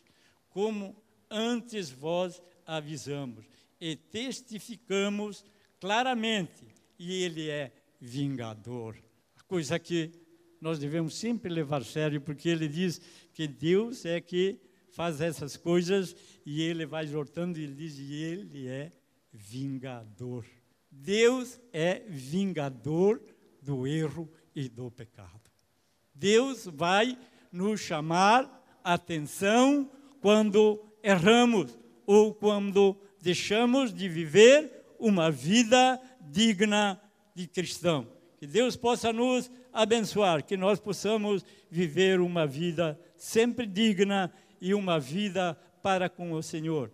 como 0.49 0.95
antes 1.29 1.91
vós 1.91 2.41
avisamos 2.65 3.45
e 3.79 3.95
testificamos 3.95 5.45
claramente, 5.79 6.65
e 6.97 7.23
Ele 7.23 7.49
é 7.49 7.71
vingador. 7.99 8.95
A 9.37 9.43
coisa 9.43 9.77
que 9.77 10.11
nós 10.59 10.79
devemos 10.79 11.15
sempre 11.15 11.51
levar 11.51 11.81
a 11.81 11.85
sério, 11.85 12.21
porque 12.21 12.47
Ele 12.49 12.67
diz 12.67 13.01
que 13.33 13.47
Deus 13.47 14.05
é 14.05 14.21
que 14.21 14.57
faz 14.91 15.19
essas 15.19 15.57
coisas 15.57 16.15
e 16.45 16.61
Ele 16.61 16.85
vai 16.85 17.03
exortando 17.03 17.59
e 17.59 17.63
Ele 17.63 17.75
diz, 17.75 17.99
e 17.99 18.13
Ele 18.23 18.67
é 18.67 18.91
vingador. 19.33 20.45
Deus 20.91 21.59
é 21.71 22.03
vingador 22.07 23.21
do 23.61 23.87
erro 23.87 24.29
e 24.55 24.69
do 24.69 24.91
pecado. 24.91 25.41
Deus 26.13 26.65
vai 26.65 27.17
nos 27.51 27.81
chamar 27.81 28.79
atenção 28.83 29.89
quando 30.21 30.83
erramos 31.01 31.77
ou 32.05 32.33
quando 32.33 32.95
deixamos 33.21 33.93
de 33.93 34.07
viver 34.07 34.85
uma 34.99 35.31
vida 35.31 35.99
digna 36.21 37.01
de 37.33 37.47
cristão. 37.47 38.07
Que 38.37 38.45
Deus 38.45 38.75
possa 38.75 39.11
nos 39.11 39.49
abençoar, 39.71 40.43
que 40.43 40.55
nós 40.55 40.79
possamos 40.79 41.43
viver 41.69 42.19
uma 42.19 42.45
vida 42.45 42.99
sempre 43.15 43.65
digna 43.65 44.31
e 44.61 44.73
uma 44.73 44.99
vida 44.99 45.57
para 45.81 46.07
com 46.07 46.31
o 46.33 46.43
Senhor. 46.43 46.91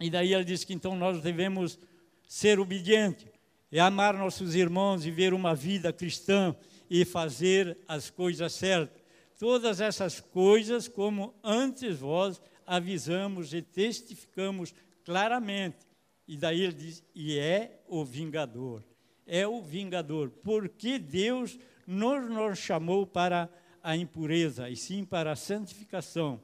E 0.00 0.10
daí 0.10 0.34
ele 0.34 0.44
diz 0.44 0.64
que 0.64 0.74
então 0.74 0.96
nós 0.96 1.22
devemos 1.22 1.78
ser 2.26 2.58
obedientes 2.58 3.26
e 3.70 3.78
amar 3.78 4.14
nossos 4.14 4.54
irmãos, 4.54 5.04
viver 5.04 5.34
uma 5.34 5.54
vida 5.54 5.92
cristã 5.92 6.54
e 6.88 7.04
fazer 7.04 7.76
as 7.88 8.10
coisas 8.10 8.52
certas. 8.52 9.02
Todas 9.38 9.80
essas 9.80 10.20
coisas, 10.20 10.86
como 10.86 11.34
antes 11.42 11.98
vós 11.98 12.40
avisamos 12.66 13.52
e 13.52 13.62
testificamos 13.62 14.74
claramente. 15.04 15.86
E 16.26 16.36
daí 16.36 16.62
ele 16.62 16.72
diz: 16.72 17.04
e 17.14 17.38
é 17.38 17.82
o 17.88 18.04
vingador. 18.04 18.82
É 19.26 19.46
o 19.46 19.62
vingador, 19.62 20.30
porque 20.30 20.98
Deus 20.98 21.58
não 21.86 22.28
nos 22.28 22.58
chamou 22.58 23.06
para 23.06 23.48
a 23.82 23.96
impureza, 23.96 24.68
e 24.68 24.76
sim 24.76 25.04
para 25.04 25.32
a 25.32 25.36
santificação. 25.36 26.40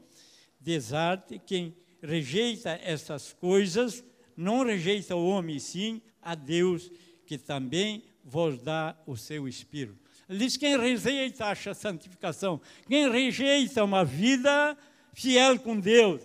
Desarte 0.59 1.39
quem 1.39 1.75
rejeita 2.03 2.79
essas 2.83 3.33
coisas, 3.33 4.05
não 4.37 4.65
rejeita 4.65 5.15
o 5.15 5.27
homem, 5.27 5.59
sim 5.59 6.01
a 6.23 6.35
Deus, 6.35 6.91
que 7.27 7.39
também 7.39 8.03
vos 8.25 8.61
dá 8.61 8.97
o 9.07 9.17
seu 9.17 9.47
Espírito. 9.47 9.99
Ele 10.29 10.39
diz: 10.39 10.57
quem 10.57 10.79
rejeita 10.79 11.51
a 11.51 11.75
santificação, 11.75 12.61
quem 12.87 13.11
rejeita 13.11 13.85
uma 13.85 14.05
vida 14.05 14.77
fiel 15.13 15.59
com 15.59 15.79
Deus, 15.79 16.23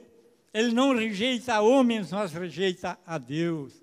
ele 0.53 0.71
não 0.71 0.95
rejeita 0.95 1.59
homens, 1.59 2.11
mas 2.11 2.31
rejeita 2.31 2.97
a 3.05 3.17
Deus. 3.17 3.73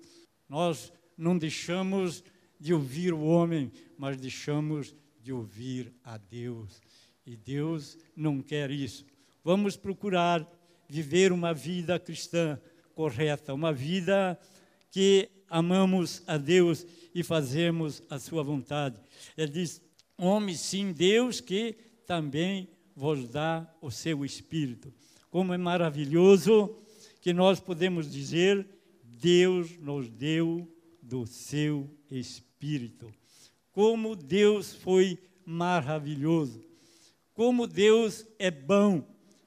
Nós 0.49 0.91
não 1.17 1.37
deixamos 1.37 2.23
de 2.59 2.73
ouvir 2.73 3.13
o 3.13 3.21
homem, 3.21 3.71
mas 3.97 4.17
deixamos 4.17 4.95
de 5.21 5.31
ouvir 5.31 5.93
a 6.03 6.17
Deus. 6.17 6.81
E 7.25 7.35
Deus 7.35 7.97
não 8.15 8.41
quer 8.41 8.71
isso. 8.71 9.05
Vamos 9.43 9.75
procurar 9.75 10.49
viver 10.87 11.31
uma 11.31 11.53
vida 11.53 11.99
cristã 11.99 12.59
correta, 12.93 13.53
uma 13.53 13.73
vida 13.73 14.39
que 14.91 15.29
amamos 15.49 16.23
a 16.27 16.37
Deus 16.37 16.85
e 17.13 17.23
fazemos 17.23 18.01
a 18.09 18.19
sua 18.19 18.43
vontade. 18.43 18.99
Ele 19.37 19.51
diz: 19.51 19.81
Homem, 20.17 20.55
sim, 20.55 20.91
Deus 20.91 21.41
que 21.41 21.75
também 22.05 22.69
vos 22.95 23.27
dá 23.29 23.67
o 23.81 23.89
seu 23.89 24.23
espírito. 24.23 24.93
Como 25.29 25.53
é 25.53 25.57
maravilhoso 25.57 26.75
que 27.21 27.33
nós 27.33 27.59
podemos 27.59 28.11
dizer: 28.11 28.67
Deus 29.03 29.77
nos 29.79 30.09
deu 30.09 30.67
do 31.01 31.25
seu 31.25 31.89
espírito. 32.09 33.11
Como 33.71 34.15
Deus 34.15 34.73
foi 34.73 35.17
maravilhoso. 35.45 36.63
Como 37.33 37.65
Deus 37.65 38.25
é 38.37 38.51
bom 38.51 39.03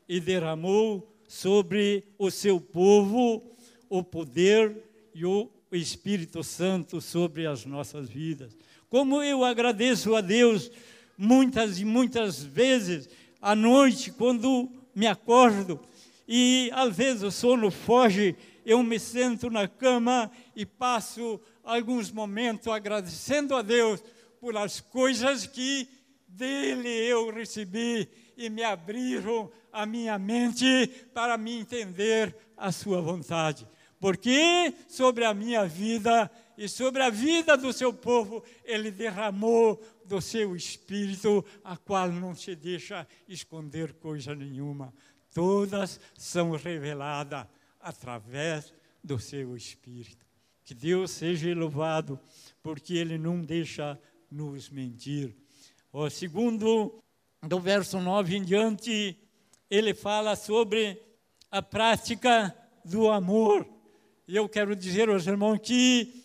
e 0.09 0.21
derramou 0.21 1.16
sobre 1.29 2.05
o 2.19 2.31
seu 2.31 2.61
povo 2.61 3.43
o 3.89 4.03
poder 4.03 4.77
e 5.15 5.25
o 5.25 5.51
Espírito 5.73 6.43
Santo 6.43 7.01
sobre 7.01 7.47
as 7.47 7.65
nossas 7.65 8.09
vidas. 8.09 8.57
Como 8.89 9.23
eu 9.23 9.45
agradeço 9.45 10.15
a 10.15 10.21
Deus 10.21 10.71
muitas 11.17 11.79
e 11.79 11.85
muitas 11.85 12.43
vezes 12.43 13.09
à 13.41 13.55
noite, 13.55 14.11
quando 14.11 14.71
me 14.95 15.07
acordo 15.07 15.81
e 16.27 16.71
às 16.73 16.97
vezes 16.97 17.23
o 17.23 17.31
sono 17.31 17.71
foge, 17.71 18.35
eu 18.65 18.83
me 18.83 18.99
sento 18.99 19.49
na 19.49 19.69
cama 19.69 20.31
e 20.55 20.67
passo 20.67 21.41
alguns 21.63 22.11
momentos 22.11 22.67
agradecendo 22.69 23.55
a 23.55 23.63
Deus 23.63 24.03
por 24.41 24.57
as 24.57 24.81
coisas 24.81 25.47
que 25.47 25.89
dele 26.27 26.89
eu 26.89 27.31
recebi 27.31 28.09
e 28.37 28.51
me 28.51 28.63
abriram 28.63 29.51
a 29.77 29.85
minha 29.85 30.19
mente 30.19 30.87
para 31.13 31.37
me 31.37 31.59
entender 31.59 32.35
a 32.57 32.73
sua 32.73 33.03
vontade. 33.03 33.69
Porque 34.01 34.75
sobre 34.89 35.25
a 35.25 35.35
minha 35.35 35.67
vida 35.67 36.31
e 36.57 36.67
sobre 36.67 37.03
a 37.03 37.11
vida 37.11 37.57
do 37.59 37.73
seu 37.75 37.93
povo, 37.93 38.43
ele 38.65 38.91
derramou 38.91 39.79
do 40.07 40.19
seu 40.21 40.57
espírito, 40.57 41.45
a 41.63 41.77
qual 41.77 42.11
não 42.11 42.35
se 42.35 42.57
deixa 42.57 43.07
esconder 43.29 43.93
coisa 43.95 44.35
nenhuma. 44.35 44.95
Todas 45.35 46.01
são 46.17 46.53
reveladas 46.53 47.47
através 47.79 48.73
do 49.05 49.19
seu 49.19 49.55
espírito. 49.55 50.25
Que 50.65 50.73
Deus 50.73 51.11
seja 51.11 51.55
louvado, 51.55 52.19
porque 52.63 52.95
ele 52.95 53.19
não 53.19 53.43
deixa 53.43 54.01
nos 54.31 54.71
mentir. 54.71 55.37
O 55.93 56.09
segundo, 56.09 57.03
do 57.43 57.61
verso 57.61 58.01
9 58.01 58.37
em 58.37 58.43
diante, 58.43 59.19
ele 59.71 59.95
fala 59.95 60.37
sobre 60.37 61.01
a 61.51 61.61
prática 61.63 62.57
do 62.85 63.11
amor. 63.11 63.67
E 64.29 64.37
eu 64.37 64.49
quero 64.49 64.75
dizer 64.75 65.09
aos 65.09 65.27
irmãos 65.27 65.59
que 65.59 66.25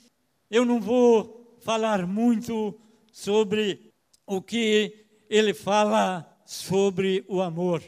eu 0.50 0.66
não 0.66 0.80
vou 0.80 1.58
falar 1.62 2.06
muito 2.06 2.80
sobre 3.12 3.92
o 4.26 4.42
que 4.42 5.06
ele 5.30 5.54
fala 5.54 6.28
sobre 6.46 7.24
o 7.28 7.42
amor, 7.42 7.82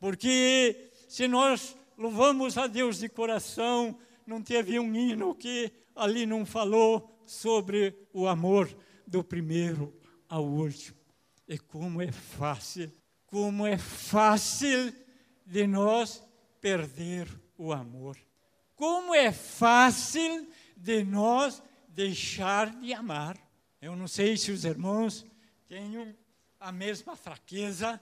porque 0.00 0.90
se 1.08 1.28
nós 1.28 1.76
louvamos 1.96 2.58
a 2.58 2.66
Deus 2.66 2.98
de 2.98 3.08
coração, 3.08 3.96
não 4.26 4.42
teve 4.42 4.78
um 4.78 4.94
hino 4.94 5.34
que 5.34 5.70
ali 5.94 6.26
não 6.26 6.44
falou 6.44 7.22
sobre 7.24 7.94
o 8.12 8.26
amor 8.26 8.68
do 9.06 9.22
primeiro 9.22 9.94
ao 10.28 10.44
último. 10.44 10.96
E 11.46 11.58
como 11.58 12.02
é 12.02 12.10
fácil 12.10 12.92
como 13.28 13.66
é 13.66 13.76
fácil 13.76 14.92
de 15.44 15.66
nós 15.66 16.22
perder 16.60 17.28
o 17.56 17.72
amor. 17.72 18.16
Como 18.74 19.14
é 19.14 19.30
fácil 19.32 20.48
de 20.76 21.04
nós 21.04 21.62
deixar 21.88 22.70
de 22.76 22.92
amar. 22.92 23.36
Eu 23.80 23.94
não 23.94 24.08
sei 24.08 24.36
se 24.36 24.50
os 24.50 24.64
irmãos 24.64 25.26
têm 25.68 26.16
a 26.58 26.72
mesma 26.72 27.16
fraqueza, 27.16 28.00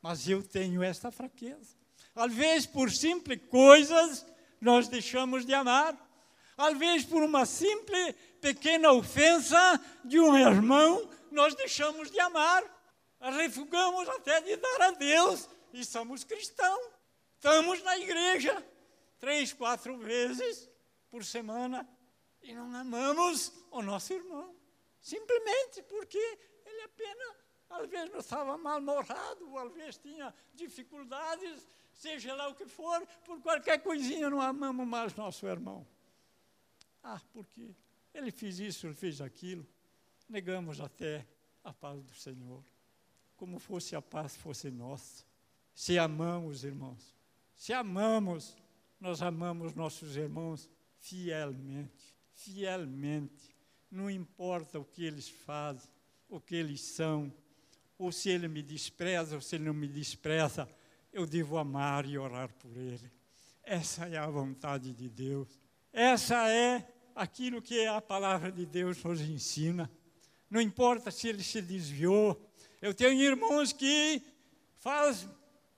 mas 0.00 0.28
eu 0.28 0.42
tenho 0.42 0.82
esta 0.82 1.10
fraqueza. 1.10 1.76
Às 2.14 2.32
vezes, 2.32 2.66
por 2.66 2.90
simples 2.90 3.40
coisas, 3.48 4.26
nós 4.60 4.88
deixamos 4.88 5.44
de 5.44 5.52
amar. 5.52 5.96
Às 6.56 6.78
vezes, 6.78 7.06
por 7.06 7.22
uma 7.22 7.44
simples 7.44 8.14
pequena 8.40 8.92
ofensa 8.92 9.80
de 10.04 10.20
um 10.20 10.36
irmão, 10.36 11.08
nós 11.30 11.54
deixamos 11.54 12.10
de 12.10 12.20
amar 12.20 12.79
refugamos 13.20 14.08
até 14.08 14.40
de 14.40 14.56
dar 14.56 14.82
a 14.82 14.90
Deus 14.92 15.48
e 15.72 15.84
somos 15.84 16.24
cristãos. 16.24 16.90
Estamos 17.34 17.82
na 17.82 17.98
igreja 17.98 18.66
três, 19.18 19.52
quatro 19.52 19.96
vezes 19.98 20.68
por 21.10 21.24
semana 21.24 21.88
e 22.42 22.54
não 22.54 22.74
amamos 22.74 23.52
o 23.70 23.82
nosso 23.82 24.12
irmão. 24.12 24.54
Simplesmente 25.00 25.82
porque 25.82 26.18
ele 26.64 26.82
apenas 26.82 27.36
às 27.70 27.88
vezes 27.88 28.12
nós 28.12 28.24
estava 28.24 28.58
mal-humorado, 28.58 29.56
às 29.58 29.72
vezes 29.72 29.98
tinha 29.98 30.34
dificuldades, 30.52 31.68
seja 31.92 32.34
lá 32.34 32.48
o 32.48 32.54
que 32.54 32.66
for, 32.66 33.06
por 33.24 33.40
qualquer 33.40 33.80
coisinha 33.80 34.28
não 34.28 34.40
amamos 34.40 34.86
mais 34.86 35.14
nosso 35.14 35.46
irmão. 35.46 35.86
Ah, 37.02 37.20
porque 37.32 37.74
ele 38.12 38.32
fez 38.32 38.58
isso, 38.58 38.86
ele 38.86 38.94
fez 38.94 39.20
aquilo. 39.20 39.66
Negamos 40.28 40.80
até 40.80 41.26
a 41.62 41.72
paz 41.72 42.02
do 42.02 42.14
Senhor, 42.14 42.64
como 43.40 43.58
fosse 43.58 43.96
a 43.96 44.02
paz 44.02 44.36
fosse 44.36 44.70
nossa. 44.70 45.24
Se 45.74 45.98
amamos, 45.98 46.62
irmãos, 46.62 47.16
se 47.56 47.72
amamos, 47.72 48.54
nós 49.00 49.22
amamos 49.22 49.72
nossos 49.72 50.14
irmãos 50.14 50.68
fielmente, 50.98 52.14
fielmente. 52.34 53.56
Não 53.90 54.10
importa 54.10 54.78
o 54.78 54.84
que 54.84 55.02
eles 55.06 55.26
fazem, 55.26 55.88
o 56.28 56.38
que 56.38 56.54
eles 56.54 56.82
são, 56.82 57.32
ou 57.96 58.12
se 58.12 58.28
ele 58.28 58.46
me 58.46 58.62
despreza 58.62 59.36
ou 59.36 59.40
se 59.40 59.56
ele 59.56 59.64
não 59.64 59.72
me 59.72 59.88
despreza, 59.88 60.68
eu 61.10 61.26
devo 61.26 61.56
amar 61.56 62.04
e 62.04 62.18
orar 62.18 62.52
por 62.52 62.76
ele. 62.76 63.10
Essa 63.62 64.06
é 64.06 64.18
a 64.18 64.26
vontade 64.26 64.92
de 64.92 65.08
Deus. 65.08 65.58
Essa 65.94 66.46
é 66.50 66.86
aquilo 67.14 67.62
que 67.62 67.86
a 67.86 68.02
palavra 68.02 68.52
de 68.52 68.66
Deus 68.66 69.02
nos 69.02 69.22
ensina. 69.22 69.90
Não 70.50 70.60
importa 70.60 71.10
se 71.10 71.26
ele 71.26 71.42
se 71.42 71.62
desviou. 71.62 72.49
Eu 72.80 72.94
tenho 72.94 73.20
irmãos 73.20 73.72
que 73.72 74.22
faz 74.78 75.26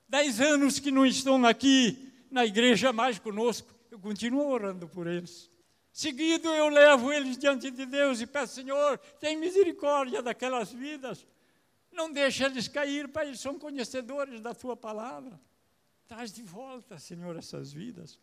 dez 0.08 0.40
anos 0.40 0.78
que 0.78 0.90
não 0.90 1.04
estão 1.04 1.44
aqui 1.44 2.12
na 2.30 2.46
igreja 2.46 2.92
mais 2.92 3.18
conosco. 3.18 3.68
Eu 3.90 3.98
continuo 3.98 4.48
orando 4.48 4.88
por 4.88 5.06
eles. 5.06 5.50
Seguido 5.92 6.48
eu 6.48 6.68
levo 6.68 7.12
eles 7.12 7.36
diante 7.36 7.70
de 7.70 7.84
Deus 7.84 8.20
e 8.20 8.26
peço, 8.26 8.54
Senhor, 8.54 8.98
tem 9.20 9.36
misericórdia 9.36 10.22
daquelas 10.22 10.72
vidas. 10.72 11.26
Não 11.92 12.10
deixa 12.10 12.46
eles 12.46 12.66
cair, 12.66 13.08
Pai, 13.08 13.26
eles 13.26 13.40
são 13.40 13.58
conhecedores 13.58 14.40
da 14.40 14.54
tua 14.54 14.74
palavra. 14.74 15.38
Traz 16.08 16.32
de 16.32 16.42
volta, 16.42 16.98
Senhor, 16.98 17.36
essas 17.36 17.72
vidas. 17.72 18.18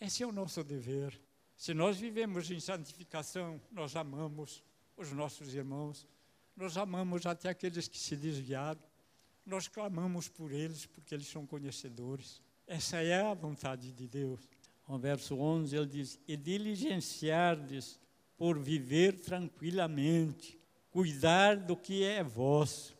Esse 0.00 0.22
é 0.22 0.26
o 0.26 0.32
nosso 0.32 0.64
dever. 0.64 1.20
Se 1.56 1.74
nós 1.74 1.98
vivemos 1.98 2.50
em 2.50 2.58
santificação, 2.58 3.60
nós 3.70 3.94
amamos 3.94 4.62
os 4.96 5.12
nossos 5.12 5.54
irmãos, 5.54 6.06
nós 6.56 6.76
amamos 6.76 7.26
até 7.26 7.48
aqueles 7.48 7.88
que 7.88 7.98
se 7.98 8.16
desviaram, 8.16 8.80
nós 9.44 9.68
clamamos 9.68 10.28
por 10.28 10.52
eles 10.52 10.86
porque 10.86 11.14
eles 11.14 11.26
são 11.26 11.46
conhecedores. 11.46 12.40
Essa 12.66 13.02
é 13.02 13.20
a 13.20 13.34
vontade 13.34 13.92
de 13.92 14.08
Deus. 14.08 14.40
No 14.88 14.98
verso 14.98 15.36
11 15.36 15.76
ele 15.76 15.86
diz: 15.86 16.18
E 16.26 16.36
diligenciardes 16.36 18.00
por 18.36 18.58
viver 18.58 19.20
tranquilamente, 19.20 20.58
cuidar 20.90 21.56
do 21.56 21.76
que 21.76 22.04
é 22.04 22.22
vosso, 22.22 22.96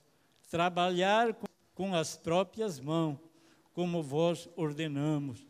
trabalhar 0.51 1.37
com 1.75 1.95
as 1.95 2.17
próprias 2.17 2.79
mãos, 2.79 3.19
como 3.73 4.03
vós 4.03 4.49
ordenamos, 4.57 5.47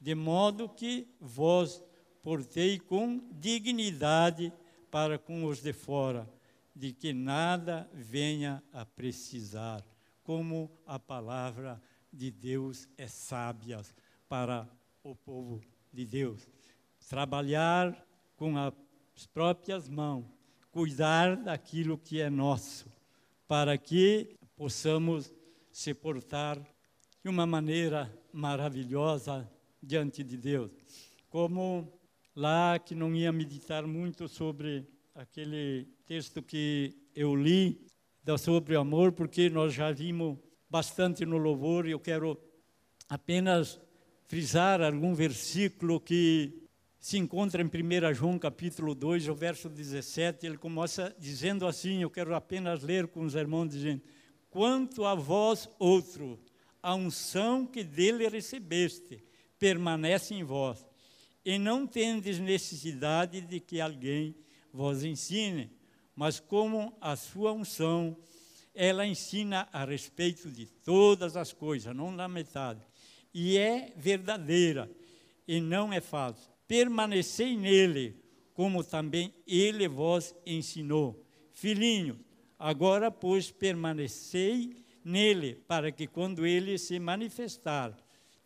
de 0.00 0.14
modo 0.14 0.68
que 0.68 1.06
vós 1.20 1.82
portei 2.22 2.78
com 2.78 3.20
dignidade 3.32 4.52
para 4.90 5.18
com 5.18 5.44
os 5.44 5.60
de 5.60 5.72
fora, 5.72 6.28
de 6.78 6.92
que 6.92 7.12
nada 7.12 7.90
venha 7.92 8.62
a 8.72 8.86
precisar, 8.86 9.84
como 10.22 10.70
a 10.86 10.96
palavra 10.96 11.82
de 12.12 12.30
Deus 12.30 12.88
é 12.96 13.08
sábia 13.08 13.80
para 14.28 14.68
o 15.02 15.12
povo 15.16 15.60
de 15.92 16.06
Deus. 16.06 16.48
Trabalhar 17.08 18.06
com 18.36 18.56
as 18.56 19.26
próprias 19.34 19.88
mãos, 19.88 20.24
cuidar 20.70 21.36
daquilo 21.36 21.98
que 21.98 22.20
é 22.20 22.30
nosso, 22.30 22.86
para 23.48 23.76
que 23.76 24.36
possamos 24.54 25.34
se 25.72 25.92
portar 25.92 26.64
de 27.24 27.28
uma 27.28 27.44
maneira 27.44 28.08
maravilhosa 28.32 29.50
diante 29.82 30.22
de 30.22 30.36
Deus. 30.36 30.70
Como 31.28 31.92
lá 32.36 32.78
que 32.78 32.94
não 32.94 33.12
ia 33.16 33.32
meditar 33.32 33.84
muito 33.84 34.28
sobre 34.28 34.86
aquele 35.18 35.88
texto 36.06 36.40
que 36.40 36.94
eu 37.12 37.34
li 37.34 37.84
sobre 38.38 38.76
o 38.76 38.80
amor, 38.80 39.10
porque 39.10 39.50
nós 39.50 39.74
já 39.74 39.90
vimos 39.90 40.38
bastante 40.70 41.26
no 41.26 41.38
louvor 41.38 41.88
e 41.88 41.90
eu 41.90 41.98
quero 41.98 42.40
apenas 43.08 43.80
frisar 44.28 44.80
algum 44.80 45.14
versículo 45.14 45.98
que 45.98 46.62
se 47.00 47.18
encontra 47.18 47.60
em 47.60 47.66
1 47.66 48.14
João 48.14 48.38
capítulo 48.38 48.94
2, 48.94 49.28
o 49.28 49.34
verso 49.34 49.68
17, 49.68 50.46
ele 50.46 50.56
começa 50.56 51.12
dizendo 51.18 51.66
assim, 51.66 52.00
eu 52.00 52.10
quero 52.10 52.32
apenas 52.32 52.84
ler 52.84 53.08
com 53.08 53.22
os 53.24 53.34
irmãos 53.34 53.70
dizendo, 53.70 54.02
Quanto 54.50 55.04
a 55.04 55.16
vós, 55.16 55.68
outro, 55.80 56.38
a 56.80 56.94
unção 56.94 57.66
que 57.66 57.82
dele 57.82 58.28
recebeste 58.28 59.20
permanece 59.58 60.32
em 60.32 60.44
vós, 60.44 60.86
e 61.44 61.58
não 61.58 61.88
tendes 61.88 62.38
necessidade 62.38 63.40
de 63.40 63.58
que 63.58 63.80
alguém 63.80 64.36
vos 64.72 65.04
ensine, 65.04 65.70
mas 66.14 66.40
como 66.40 66.96
a 67.00 67.16
sua 67.16 67.52
unção, 67.52 68.16
ela 68.74 69.06
ensina 69.06 69.68
a 69.72 69.84
respeito 69.84 70.50
de 70.50 70.66
todas 70.66 71.36
as 71.36 71.52
coisas, 71.52 71.94
não 71.94 72.10
na 72.10 72.28
metade, 72.28 72.80
e 73.32 73.56
é 73.56 73.92
verdadeira 73.96 74.90
e 75.46 75.60
não 75.60 75.92
é 75.92 76.00
falsa. 76.00 76.50
Permanecei 76.66 77.56
nele, 77.56 78.22
como 78.54 78.84
também 78.84 79.34
ele 79.46 79.88
vos 79.88 80.34
ensinou. 80.44 81.24
Filhinho, 81.52 82.18
Agora, 82.58 83.08
pois, 83.08 83.52
permanecei 83.52 84.84
nele, 85.04 85.54
para 85.68 85.92
que 85.92 86.08
quando 86.08 86.44
ele 86.44 86.76
se 86.76 86.98
manifestar, 86.98 87.96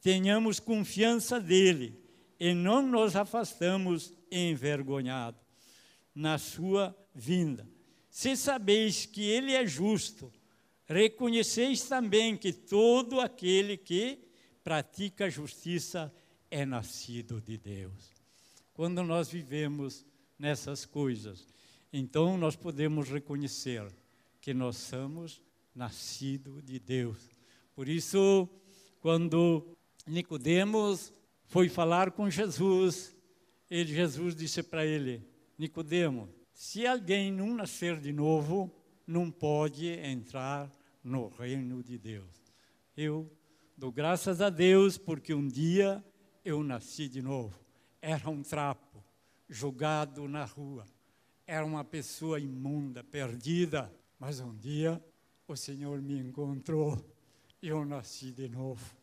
tenhamos 0.03 0.61
confiança 0.61 1.41
dele 1.41 1.99
e 2.39 2.53
não 2.53 2.83
nos 2.83 3.17
afastamos 3.17 4.13
envergonhados 4.31 5.41
na 6.15 6.39
sua 6.39 6.97
vinda. 7.15 7.69
Se 8.11 8.37
sabeis 8.37 9.07
que 9.07 9.23
ele 9.23 9.53
é 9.53 9.67
justo, 9.67 10.33
reconheceis 10.87 11.83
também 11.83 12.37
que 12.37 12.53
todo 12.53 13.21
aquele 13.21 13.77
que 13.77 14.19
pratica 14.63 15.31
justiça 15.31 16.13
é 16.51 16.65
nascido 16.67 17.41
de 17.41 17.57
Deus. 17.57 18.13
Quando 18.75 19.03
nós 19.03 19.31
vivemos 19.31 20.05
nessas 20.39 20.85
coisas, 20.85 21.47
então 21.93 22.37
nós 22.37 22.57
podemos 22.57 23.09
reconhecer 23.09 23.87
que 24.41 24.53
nós 24.53 24.77
somos 24.77 25.43
nascidos 25.75 26.63
de 26.63 26.79
Deus. 26.79 27.31
Por 27.75 27.89
isso, 27.89 28.49
quando 29.01 29.77
Nicodemos 30.07 31.13
foi 31.47 31.69
falar 31.69 32.11
com 32.13 32.29
Jesus, 32.29 33.15
ele, 33.71 33.95
Jesus 33.95 34.35
disse 34.35 34.63
para 34.63 34.85
ele: 34.85 35.23
Nicodemo, 35.63 36.29
se 36.53 36.85
alguém 36.89 37.31
não 37.31 37.55
nascer 37.55 38.01
de 38.01 38.13
novo, 38.13 38.69
não 39.07 39.31
pode 39.31 39.87
entrar 39.87 40.69
no 41.05 41.29
reino 41.29 41.85
de 41.85 41.97
Deus. 41.97 42.43
Eu 42.97 43.31
dou 43.77 43.93
graças 43.93 44.41
a 44.41 44.51
Deus 44.51 44.99
porque 44.99 45.33
um 45.33 45.47
dia 45.47 46.05
eu 46.45 46.65
nasci 46.65 47.09
de 47.09 47.23
novo. 47.23 47.57
Era 48.01 48.29
um 48.29 48.43
trapo 48.43 49.05
jogado 49.49 50.27
na 50.27 50.45
rua. 50.45 50.85
Era 51.47 51.65
uma 51.65 51.85
pessoa 51.85 52.41
imunda, 52.41 53.05
perdida. 53.05 53.89
Mas 54.19 54.41
um 54.41 54.57
dia 54.57 55.01
o 55.47 55.55
Senhor 55.55 56.03
me 56.03 56.19
encontrou 56.19 56.99
e 57.63 57.69
eu 57.69 57.85
nasci 57.85 58.33
de 58.33 58.49
novo. 58.49 58.97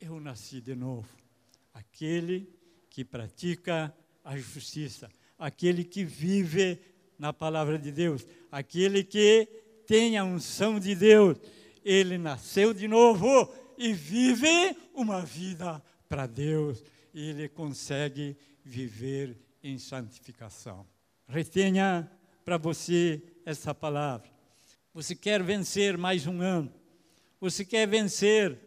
Eu 0.00 0.20
nasci 0.20 0.60
de 0.60 0.76
novo. 0.76 1.08
Aquele 1.74 2.48
que 2.88 3.04
pratica 3.04 3.92
a 4.22 4.36
justiça, 4.36 5.10
aquele 5.38 5.84
que 5.84 6.04
vive 6.04 6.78
na 7.18 7.32
palavra 7.32 7.78
de 7.78 7.90
Deus, 7.90 8.26
aquele 8.50 9.02
que 9.02 9.48
tem 9.86 10.18
a 10.18 10.24
unção 10.24 10.78
de 10.78 10.94
Deus, 10.94 11.38
ele 11.84 12.18
nasceu 12.18 12.74
de 12.74 12.88
novo 12.88 13.52
e 13.78 13.92
vive 13.92 14.76
uma 14.94 15.22
vida 15.22 15.82
para 16.08 16.26
Deus 16.26 16.82
e 17.14 17.30
ele 17.30 17.48
consegue 17.48 18.36
viver 18.64 19.36
em 19.62 19.78
santificação. 19.78 20.86
Retenha 21.28 22.10
para 22.44 22.56
você 22.56 23.22
essa 23.44 23.74
palavra. 23.74 24.28
Você 24.92 25.14
quer 25.14 25.42
vencer 25.42 25.96
mais 25.98 26.26
um 26.26 26.40
ano? 26.40 26.72
Você 27.40 27.64
quer 27.64 27.86
vencer 27.86 28.58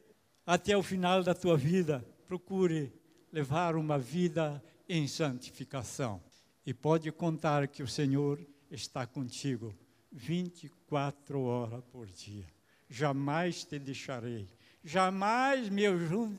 até 0.45 0.77
o 0.77 0.83
final 0.83 1.23
da 1.23 1.33
tua 1.33 1.57
vida? 1.57 2.05
Procure 2.27 2.93
levar 3.31 3.75
uma 3.75 3.97
vida 3.97 4.63
em 4.87 5.07
santificação. 5.07 6.21
E 6.69 6.73
pode 6.73 7.11
contar 7.11 7.67
que 7.67 7.81
o 7.81 7.87
Senhor 7.87 8.39
está 8.69 9.07
contigo 9.07 9.75
24 10.11 11.41
horas 11.41 11.83
por 11.85 12.05
dia. 12.05 12.45
Jamais 12.87 13.63
te 13.63 13.79
deixarei, 13.79 14.47
jamais 14.83 15.67
me 15.67 15.81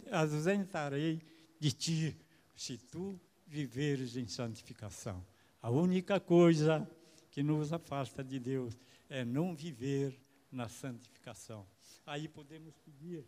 ausentarei 0.09 1.21
de 1.59 1.73
ti, 1.73 2.17
se 2.55 2.79
tu 2.79 3.19
viveres 3.45 4.15
em 4.15 4.29
santificação. 4.29 5.21
A 5.61 5.69
única 5.69 6.21
coisa 6.21 6.89
que 7.33 7.43
nos 7.43 7.73
afasta 7.73 8.23
de 8.23 8.39
Deus 8.39 8.79
é 9.09 9.25
não 9.25 9.53
viver 9.53 10.17
na 10.53 10.69
santificação. 10.69 11.67
Aí 12.07 12.29
podemos 12.29 12.77
pedir, 12.79 13.25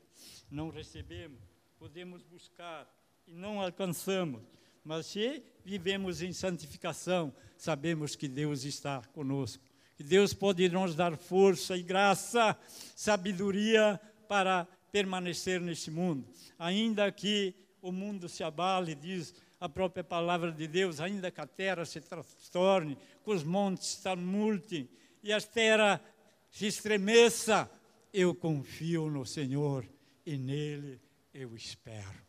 não 0.48 0.70
recebemos, 0.70 1.40
podemos 1.80 2.22
buscar 2.22 2.88
e 3.26 3.34
não 3.34 3.60
alcançamos. 3.60 4.40
Mas 4.84 5.06
se 5.06 5.42
vivemos 5.64 6.22
em 6.22 6.32
santificação, 6.32 7.32
sabemos 7.56 8.16
que 8.16 8.26
Deus 8.26 8.64
está 8.64 9.02
conosco. 9.12 9.62
Que 9.96 10.02
Deus 10.02 10.34
pode 10.34 10.68
nos 10.68 10.94
dar 10.94 11.16
força 11.16 11.76
e 11.76 11.82
graça, 11.82 12.56
sabedoria 12.96 14.00
para 14.28 14.66
permanecer 14.90 15.60
neste 15.60 15.90
mundo. 15.90 16.26
Ainda 16.58 17.10
que 17.12 17.54
o 17.80 17.92
mundo 17.92 18.28
se 18.28 18.42
abale, 18.42 18.94
diz 18.94 19.34
a 19.60 19.68
própria 19.68 20.02
palavra 20.02 20.50
de 20.50 20.66
Deus, 20.66 21.00
ainda 21.00 21.30
que 21.30 21.40
a 21.40 21.46
terra 21.46 21.84
se 21.84 22.00
transtorne, 22.00 22.98
que 23.24 23.30
os 23.30 23.44
montes 23.44 23.86
se 23.86 24.16
multem 24.16 24.88
e 25.22 25.32
a 25.32 25.40
terra 25.40 26.02
se 26.50 26.66
estremeça, 26.66 27.70
eu 28.12 28.34
confio 28.34 29.08
no 29.08 29.24
Senhor 29.24 29.86
e 30.26 30.36
nele 30.36 31.00
eu 31.32 31.54
espero, 31.54 32.20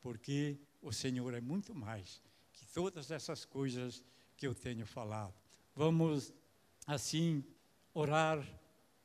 porque 0.00 0.58
o 0.82 0.92
Senhor 0.92 1.32
é 1.32 1.40
muito 1.40 1.74
mais 1.74 2.20
que 2.52 2.66
todas 2.66 3.10
essas 3.10 3.44
coisas 3.44 4.02
que 4.36 4.46
eu 4.46 4.54
tenho 4.54 4.84
falado. 4.84 5.32
Vamos, 5.74 6.34
assim, 6.86 7.44
orar 7.94 8.44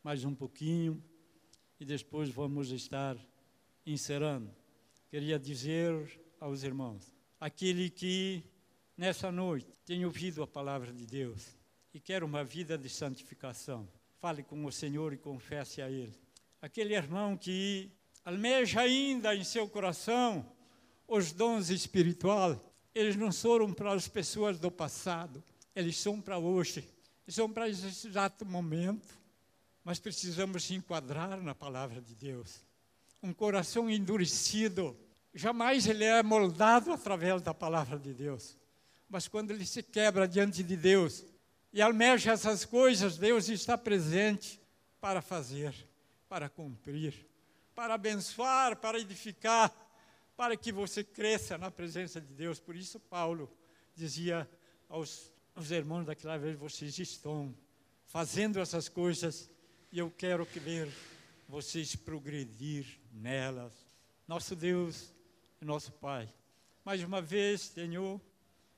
mais 0.03 0.25
um 0.25 0.33
pouquinho 0.33 1.01
e 1.79 1.85
depois 1.85 2.29
vamos 2.29 2.71
estar 2.71 3.15
encerrando. 3.85 4.53
Queria 5.09 5.37
dizer 5.37 6.19
aos 6.39 6.63
irmãos, 6.63 7.13
aquele 7.39 7.89
que 7.89 8.43
nessa 8.97 9.31
noite 9.31 9.71
tem 9.85 10.03
ouvido 10.03 10.41
a 10.41 10.47
palavra 10.47 10.91
de 10.91 11.05
Deus 11.05 11.55
e 11.93 11.99
quer 11.99 12.23
uma 12.23 12.43
vida 12.43 12.77
de 12.77 12.89
santificação, 12.89 13.87
fale 14.19 14.43
com 14.43 14.65
o 14.65 14.71
Senhor 14.71 15.13
e 15.13 15.17
confesse 15.17 15.81
a 15.81 15.89
Ele. 15.89 16.13
Aquele 16.59 16.95
irmão 16.95 17.37
que 17.37 17.91
almeja 18.25 18.81
ainda 18.81 19.35
em 19.35 19.43
seu 19.43 19.69
coração 19.69 20.56
os 21.07 21.31
dons 21.31 21.69
espirituais, 21.69 22.57
eles 22.93 23.15
não 23.15 23.31
foram 23.31 23.71
para 23.71 23.93
as 23.93 24.07
pessoas 24.07 24.59
do 24.59 24.69
passado, 24.69 25.43
eles 25.75 25.97
são 25.97 26.19
para 26.19 26.37
hoje, 26.37 26.87
são 27.27 27.49
para 27.49 27.69
esse 27.69 28.07
exato 28.07 28.45
momento. 28.45 29.15
Mas 29.83 29.99
precisamos 29.99 30.65
se 30.65 30.73
enquadrar 30.73 31.41
na 31.41 31.55
palavra 31.55 32.01
de 32.01 32.13
Deus. 32.13 32.65
Um 33.23 33.33
coração 33.33 33.89
endurecido, 33.89 34.97
jamais 35.33 35.87
ele 35.87 36.03
é 36.03 36.21
moldado 36.21 36.91
através 36.91 37.41
da 37.41 37.53
palavra 37.53 37.97
de 37.97 38.13
Deus. 38.13 38.57
Mas 39.09 39.29
quando 39.29 39.51
ele 39.51 39.65
se 39.65 39.81
quebra 39.81 40.27
diante 40.27 40.61
de 40.61 40.75
Deus 40.75 41.23
e 41.71 41.81
almeja 41.81 42.33
essas 42.33 42.65
coisas, 42.65 43.17
Deus 43.17 43.47
está 43.47 43.77
presente 43.77 44.59
para 44.99 45.21
fazer, 45.21 45.73
para 46.27 46.49
cumprir, 46.49 47.25
para 47.73 47.93
abençoar, 47.93 48.75
para 48.75 48.99
edificar 48.99 49.73
para 50.37 50.55
que 50.55 50.71
você 50.71 51.03
cresça 51.03 51.57
na 51.57 51.71
presença 51.71 52.21
de 52.21 52.31
Deus. 52.31 52.59
Por 52.59 52.75
isso, 52.75 52.99
Paulo 52.99 53.51
dizia 53.95 54.47
aos, 54.87 55.33
aos 55.55 55.71
irmãos 55.71 56.05
daquela 56.05 56.37
vez: 56.37 56.55
vocês 56.55 56.97
estão 56.99 57.53
fazendo 58.05 58.59
essas 58.59 58.87
coisas 58.87 59.49
e 59.91 59.97
eu 59.97 60.11
quero 60.15 60.45
que 60.45 60.59
ver 60.59 60.87
vocês 61.49 61.95
progredir 61.95 62.85
nelas. 63.11 63.73
Nosso 64.27 64.55
Deus 64.55 65.11
e 65.59 65.65
nosso 65.65 65.91
Pai, 65.93 66.31
mais 66.85 67.01
uma 67.01 67.21
vez 67.21 67.69
tenho 67.69 68.21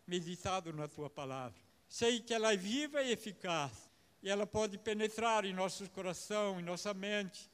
meditado 0.07 0.71
na 0.71 0.87
tua 0.87 1.09
palavra. 1.09 1.59
Sei 1.89 2.21
que 2.21 2.33
ela 2.33 2.53
é 2.53 2.57
viva 2.57 3.03
e 3.03 3.11
eficaz 3.11 3.89
e 4.23 4.29
ela 4.29 4.47
pode 4.47 4.77
penetrar 4.77 5.43
em 5.43 5.53
nosso 5.53 5.89
coração, 5.89 6.59
em 6.59 6.63
nossa 6.63 6.93
mente 6.93 7.49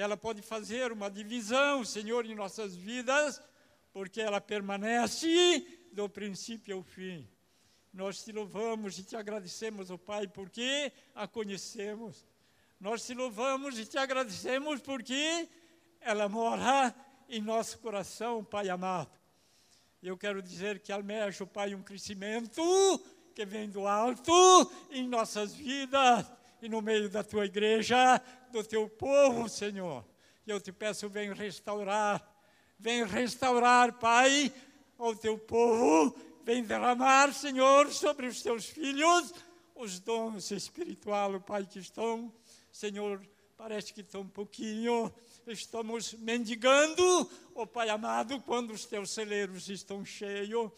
ela 0.00 0.16
pode 0.16 0.40
fazer 0.40 0.90
uma 0.90 1.10
divisão, 1.10 1.84
Senhor, 1.84 2.24
em 2.24 2.34
nossas 2.34 2.74
vidas, 2.74 3.42
porque 3.92 4.20
ela 4.20 4.40
permanece 4.40 5.66
do 5.92 6.08
princípio 6.08 6.76
ao 6.76 6.82
fim. 6.82 7.28
Nós 7.92 8.24
te 8.24 8.32
louvamos 8.32 8.98
e 8.98 9.04
te 9.04 9.14
agradecemos, 9.16 9.90
ó 9.90 9.94
oh 9.94 9.98
Pai, 9.98 10.26
porque 10.26 10.90
a 11.14 11.28
conhecemos. 11.28 12.24
Nós 12.80 13.04
te 13.04 13.12
louvamos 13.12 13.78
e 13.78 13.84
te 13.84 13.98
agradecemos 13.98 14.80
porque 14.80 15.46
ela 16.00 16.26
mora 16.26 16.94
em 17.28 17.42
nosso 17.42 17.78
coração, 17.78 18.42
Pai 18.42 18.70
amado. 18.70 19.10
Eu 20.02 20.16
quero 20.16 20.40
dizer 20.42 20.80
que 20.80 20.90
almejo, 20.90 21.46
Pai, 21.46 21.74
um 21.74 21.82
crescimento 21.82 22.62
que 23.34 23.44
vem 23.44 23.68
do 23.68 23.86
alto 23.86 24.32
em 24.90 25.06
nossas 25.06 25.54
vidas 25.54 26.26
e 26.62 26.68
no 26.68 26.80
meio 26.80 27.10
da 27.10 27.22
tua 27.22 27.44
igreja, 27.44 28.22
do 28.50 28.64
teu 28.64 28.88
povo, 28.88 29.48
Senhor. 29.48 30.02
E 30.46 30.50
eu 30.50 30.60
te 30.60 30.72
peço, 30.72 31.08
vem 31.08 31.34
restaurar, 31.34 32.26
vem 32.78 33.04
restaurar, 33.04 33.98
Pai, 33.98 34.50
o 34.96 35.14
teu 35.14 35.36
povo, 35.36 36.16
vem 36.44 36.62
derramar, 36.62 37.34
Senhor, 37.34 37.92
sobre 37.92 38.26
os 38.26 38.40
teus 38.40 38.66
filhos 38.66 39.34
os 39.82 39.98
dons 39.98 40.50
espirituais, 40.52 41.42
Pai, 41.44 41.66
que 41.66 41.80
estão, 41.80 42.32
Senhor, 42.70 43.20
parece 43.56 43.92
que 43.92 44.00
estão 44.00 44.20
um 44.20 44.28
pouquinho, 44.28 45.12
estamos 45.46 46.14
mendigando, 46.14 47.30
oh, 47.54 47.66
Pai 47.66 47.88
amado, 47.88 48.40
quando 48.42 48.72
os 48.72 48.84
teus 48.84 49.10
celeiros 49.10 49.68
estão 49.68 50.04
cheios, 50.04 50.70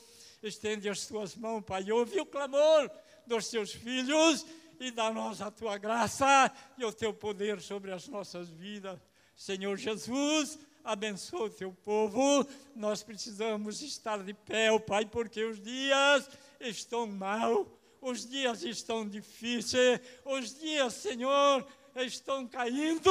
estende 0.42 0.88
as 0.88 1.07
tuas 1.07 1.37
mãos, 1.37 1.62
Pai, 1.64 1.90
ouve 1.92 2.18
o 2.18 2.27
clamor 2.27 2.90
dos 3.27 3.49
teus 3.49 3.73
filhos 3.73 4.47
e 4.78 4.90
dá-nos 4.90 5.40
a 5.40 5.50
tua 5.50 5.78
graça 5.78 6.50
e 6.76 6.84
o 6.84 6.92
teu 6.92 7.12
poder 7.12 7.60
sobre 7.60 7.92
as 7.92 8.08
nossas 8.08 8.48
vidas. 8.48 8.98
Senhor 9.34 9.76
Jesus, 9.76 10.58
abençoa 10.82 11.46
o 11.46 11.50
teu 11.50 11.72
povo. 11.72 12.46
Nós 12.74 13.02
precisamos 13.02 13.82
estar 13.82 14.22
de 14.22 14.34
pé, 14.34 14.70
oh 14.70 14.80
Pai, 14.80 15.06
porque 15.06 15.42
os 15.44 15.60
dias 15.60 16.28
estão 16.60 17.06
mal, 17.06 17.66
os 18.00 18.28
dias 18.28 18.62
estão 18.62 19.08
difíceis, 19.08 20.00
os 20.24 20.58
dias, 20.58 20.94
Senhor, 20.94 21.66
estão 21.96 22.46
caindo 22.46 23.10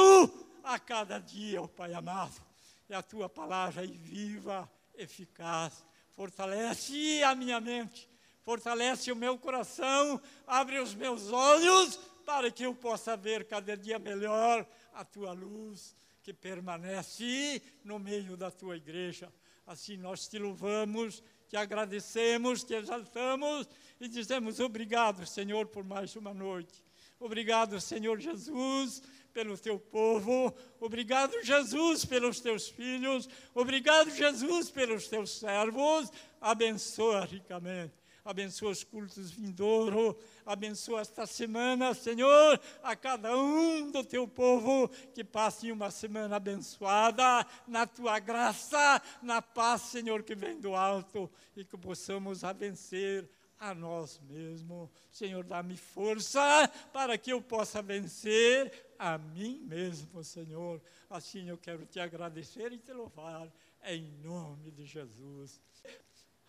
a 0.62 0.78
cada 0.78 1.18
dia, 1.18 1.60
oh 1.60 1.68
Pai 1.68 1.92
amado. 1.92 2.42
E 2.88 2.94
a 2.94 3.02
tua 3.02 3.28
palavra 3.28 3.84
é 3.84 3.86
viva, 3.86 4.70
eficaz. 4.94 5.84
Fortalece 6.10 7.22
a 7.24 7.34
minha 7.34 7.60
mente 7.60 8.13
fortalece 8.44 9.10
o 9.10 9.16
meu 9.16 9.38
coração, 9.38 10.20
abre 10.46 10.78
os 10.78 10.94
meus 10.94 11.32
olhos 11.32 11.96
para 12.26 12.50
que 12.50 12.64
eu 12.64 12.74
possa 12.74 13.16
ver 13.16 13.44
cada 13.44 13.76
dia 13.76 13.98
melhor 13.98 14.66
a 14.92 15.04
tua 15.04 15.32
luz 15.32 15.96
que 16.22 16.32
permanece 16.32 17.60
no 17.82 17.98
meio 17.98 18.36
da 18.36 18.50
tua 18.50 18.76
igreja. 18.76 19.32
Assim 19.66 19.96
nós 19.96 20.28
te 20.28 20.38
louvamos, 20.38 21.22
te 21.48 21.56
agradecemos, 21.56 22.62
te 22.62 22.74
exaltamos 22.74 23.66
e 23.98 24.08
dizemos 24.08 24.60
obrigado, 24.60 25.26
Senhor, 25.26 25.66
por 25.66 25.82
mais 25.82 26.14
uma 26.14 26.34
noite. 26.34 26.84
Obrigado, 27.18 27.80
Senhor 27.80 28.18
Jesus, 28.20 29.02
pelo 29.32 29.56
teu 29.56 29.78
povo. 29.78 30.54
Obrigado, 30.78 31.42
Jesus, 31.42 32.04
pelos 32.04 32.40
teus 32.40 32.68
filhos. 32.68 33.28
Obrigado, 33.54 34.10
Jesus, 34.10 34.70
pelos 34.70 35.08
teus 35.08 35.38
servos. 35.38 36.12
Abençoa 36.40 37.24
ricamente 37.24 38.03
abençoa 38.24 38.70
os 38.70 38.82
cultos 38.82 39.30
vindouros, 39.30 40.16
abençoa 40.46 41.02
esta 41.02 41.26
semana, 41.26 41.92
Senhor, 41.92 42.58
a 42.82 42.96
cada 42.96 43.36
um 43.36 43.90
do 43.90 44.02
teu 44.02 44.26
povo 44.26 44.88
que 45.12 45.22
passe 45.22 45.70
uma 45.70 45.90
semana 45.90 46.36
abençoada 46.36 47.46
na 47.66 47.86
tua 47.86 48.18
graça, 48.18 49.02
na 49.22 49.42
paz, 49.42 49.82
Senhor, 49.82 50.22
que 50.22 50.34
vem 50.34 50.58
do 50.58 50.74
alto 50.74 51.30
e 51.54 51.64
que 51.64 51.76
possamos 51.76 52.44
a 52.44 52.52
vencer 52.52 53.28
a 53.58 53.74
nós 53.74 54.20
mesmos. 54.28 54.90
Senhor, 55.10 55.44
dá-me 55.44 55.76
força 55.76 56.68
para 56.92 57.16
que 57.18 57.32
eu 57.32 57.40
possa 57.40 57.82
vencer 57.82 58.94
a 58.98 59.18
mim 59.18 59.60
mesmo, 59.60 60.22
Senhor. 60.24 60.82
Assim 61.08 61.48
eu 61.48 61.58
quero 61.58 61.86
te 61.86 62.00
agradecer 62.00 62.72
e 62.72 62.78
te 62.78 62.92
louvar, 62.92 63.52
em 63.84 64.10
nome 64.22 64.70
de 64.70 64.84
Jesus. 64.84 65.60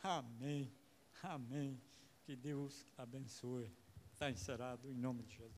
Amém. 0.01 0.71
Amém. 1.27 1.81
Que 2.23 2.35
Deus 2.35 2.85
abençoe. 2.95 3.71
Está 4.13 4.29
encerrado 4.29 4.87
em 4.89 4.93
nome 4.93 5.23
de 5.23 5.35
Jesus. 5.35 5.53